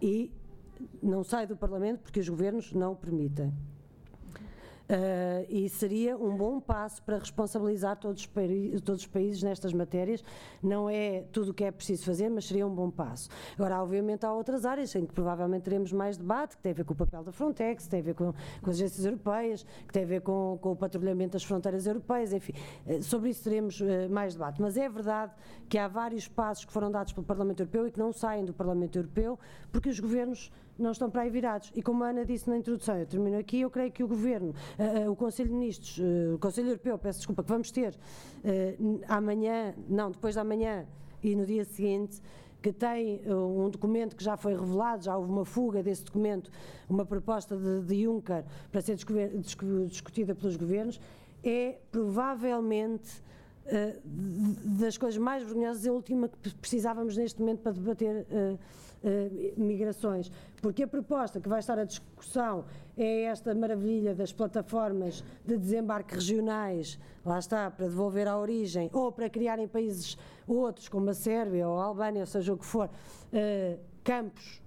[0.02, 0.32] e
[1.02, 3.54] não sai do Parlamento porque os governos não o permitem.
[4.88, 10.24] Uh, e seria um bom passo para responsabilizar todos os, todos os, países nestas matérias.
[10.64, 13.30] Não é tudo o que é preciso fazer, mas seria um bom passo.
[13.56, 16.86] Agora, obviamente, há outras áreas em que provavelmente teremos mais debate, que tem a ver
[16.86, 19.94] com o papel da Frontex, que tem a ver com, com as agências europeias, que
[19.94, 22.54] tem a ver com, com, o patrulhamento das fronteiras europeias, enfim,
[22.86, 24.62] uh, sobre isso teremos uh, mais debate.
[24.62, 25.34] Mas é verdade
[25.68, 28.54] que há vários passos que foram dados pelo Parlamento Europeu e que não saem do
[28.54, 29.38] Parlamento Europeu
[29.70, 31.72] porque os governos não estão para aí virados.
[31.76, 34.54] E como a Ana disse na introdução, eu termino aqui, eu creio que o Governo,
[34.78, 37.98] uh, uh, o Conselho de Ministros, uh, o Conselho Europeu, peço desculpa, que vamos ter
[39.08, 40.86] amanhã, não, depois da manhã
[41.22, 42.22] e no dia seguinte,
[42.62, 46.50] que tem um documento que já foi revelado, já houve uma fuga desse documento,
[46.90, 48.96] uma proposta de, de Juncker para ser
[49.88, 51.00] discutida pelos governos,
[51.44, 53.22] é provavelmente
[54.64, 58.58] das coisas mais vergonhosas e a última que precisávamos neste momento para debater uh,
[59.56, 60.32] migrações,
[60.62, 66.16] porque a proposta que vai estar à discussão é esta maravilha das plataformas de desembarque
[66.16, 71.14] regionais, lá está, para devolver à origem, ou para criar em países outros, como a
[71.14, 74.62] Sérvia ou a Albânia, ou seja o que for, uh, campos.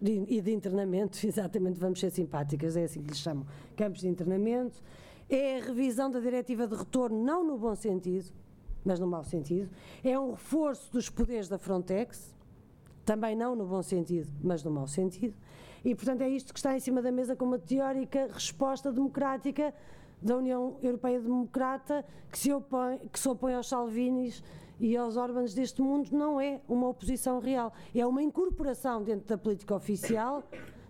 [0.00, 3.44] De, e de internamento, exatamente, vamos ser simpáticas, é assim que lhes chamam,
[3.76, 4.80] campos de internamento,
[5.28, 8.32] é a revisão da diretiva de retorno, não no bom sentido,
[8.84, 9.68] mas no mau sentido,
[10.04, 12.37] é um reforço dos poderes da Frontex,
[13.08, 15.34] também não no bom sentido, mas no mau sentido.
[15.82, 19.72] E, portanto, é isto que está em cima da mesa como uma teórica resposta democrática
[20.20, 24.44] da União Europeia Democrata que se opõe, que se opõe aos Salvinis
[24.78, 29.38] e aos órgãos deste mundo não é uma oposição real, é uma incorporação dentro da
[29.38, 30.42] política oficial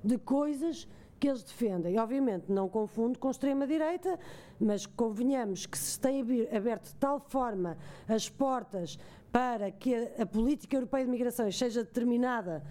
[0.02, 0.88] de coisas
[1.20, 1.98] que eles defendem.
[1.98, 4.18] Obviamente não confundo com extrema-direita,
[4.58, 6.20] mas convenhamos que se tem
[6.54, 7.76] aberto de tal forma
[8.08, 8.98] as portas
[9.32, 12.62] para que a, a política europeia de migrações seja determinada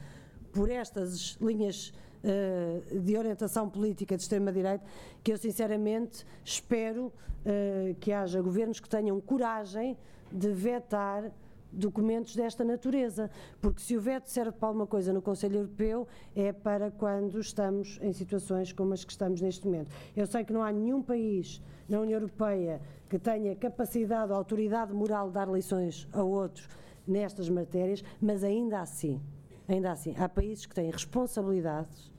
[0.52, 1.94] por estas linhas
[2.24, 4.84] uh, de orientação política de extrema-direita,
[5.24, 9.98] que eu sinceramente espero uh, que haja governos que tenham coragem
[10.32, 11.32] de vetar
[11.72, 13.30] documentos desta natureza,
[13.62, 18.00] porque se o veto serve para alguma coisa no Conselho Europeu é para quando estamos
[18.02, 19.92] em situações como as que estamos neste momento.
[20.16, 24.94] Eu sei que não há nenhum país na União Europeia que tenha capacidade ou autoridade
[24.94, 26.68] moral de dar lições a outros
[27.08, 29.22] nestas matérias, mas ainda assim,
[29.68, 32.12] ainda assim, há países que têm responsabilidades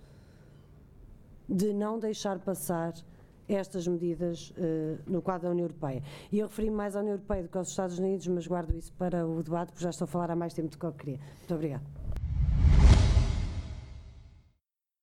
[1.49, 2.95] de não deixar passar
[3.49, 6.03] estas medidas uh, no quadro da União Europeia.
[6.31, 8.93] E eu referi mais à União Europeia do que aos Estados Unidos, mas guardo isso
[8.95, 11.19] para o debate, porque já estou a falar há mais tempo do que eu queria.
[11.39, 11.98] Muito obrigada.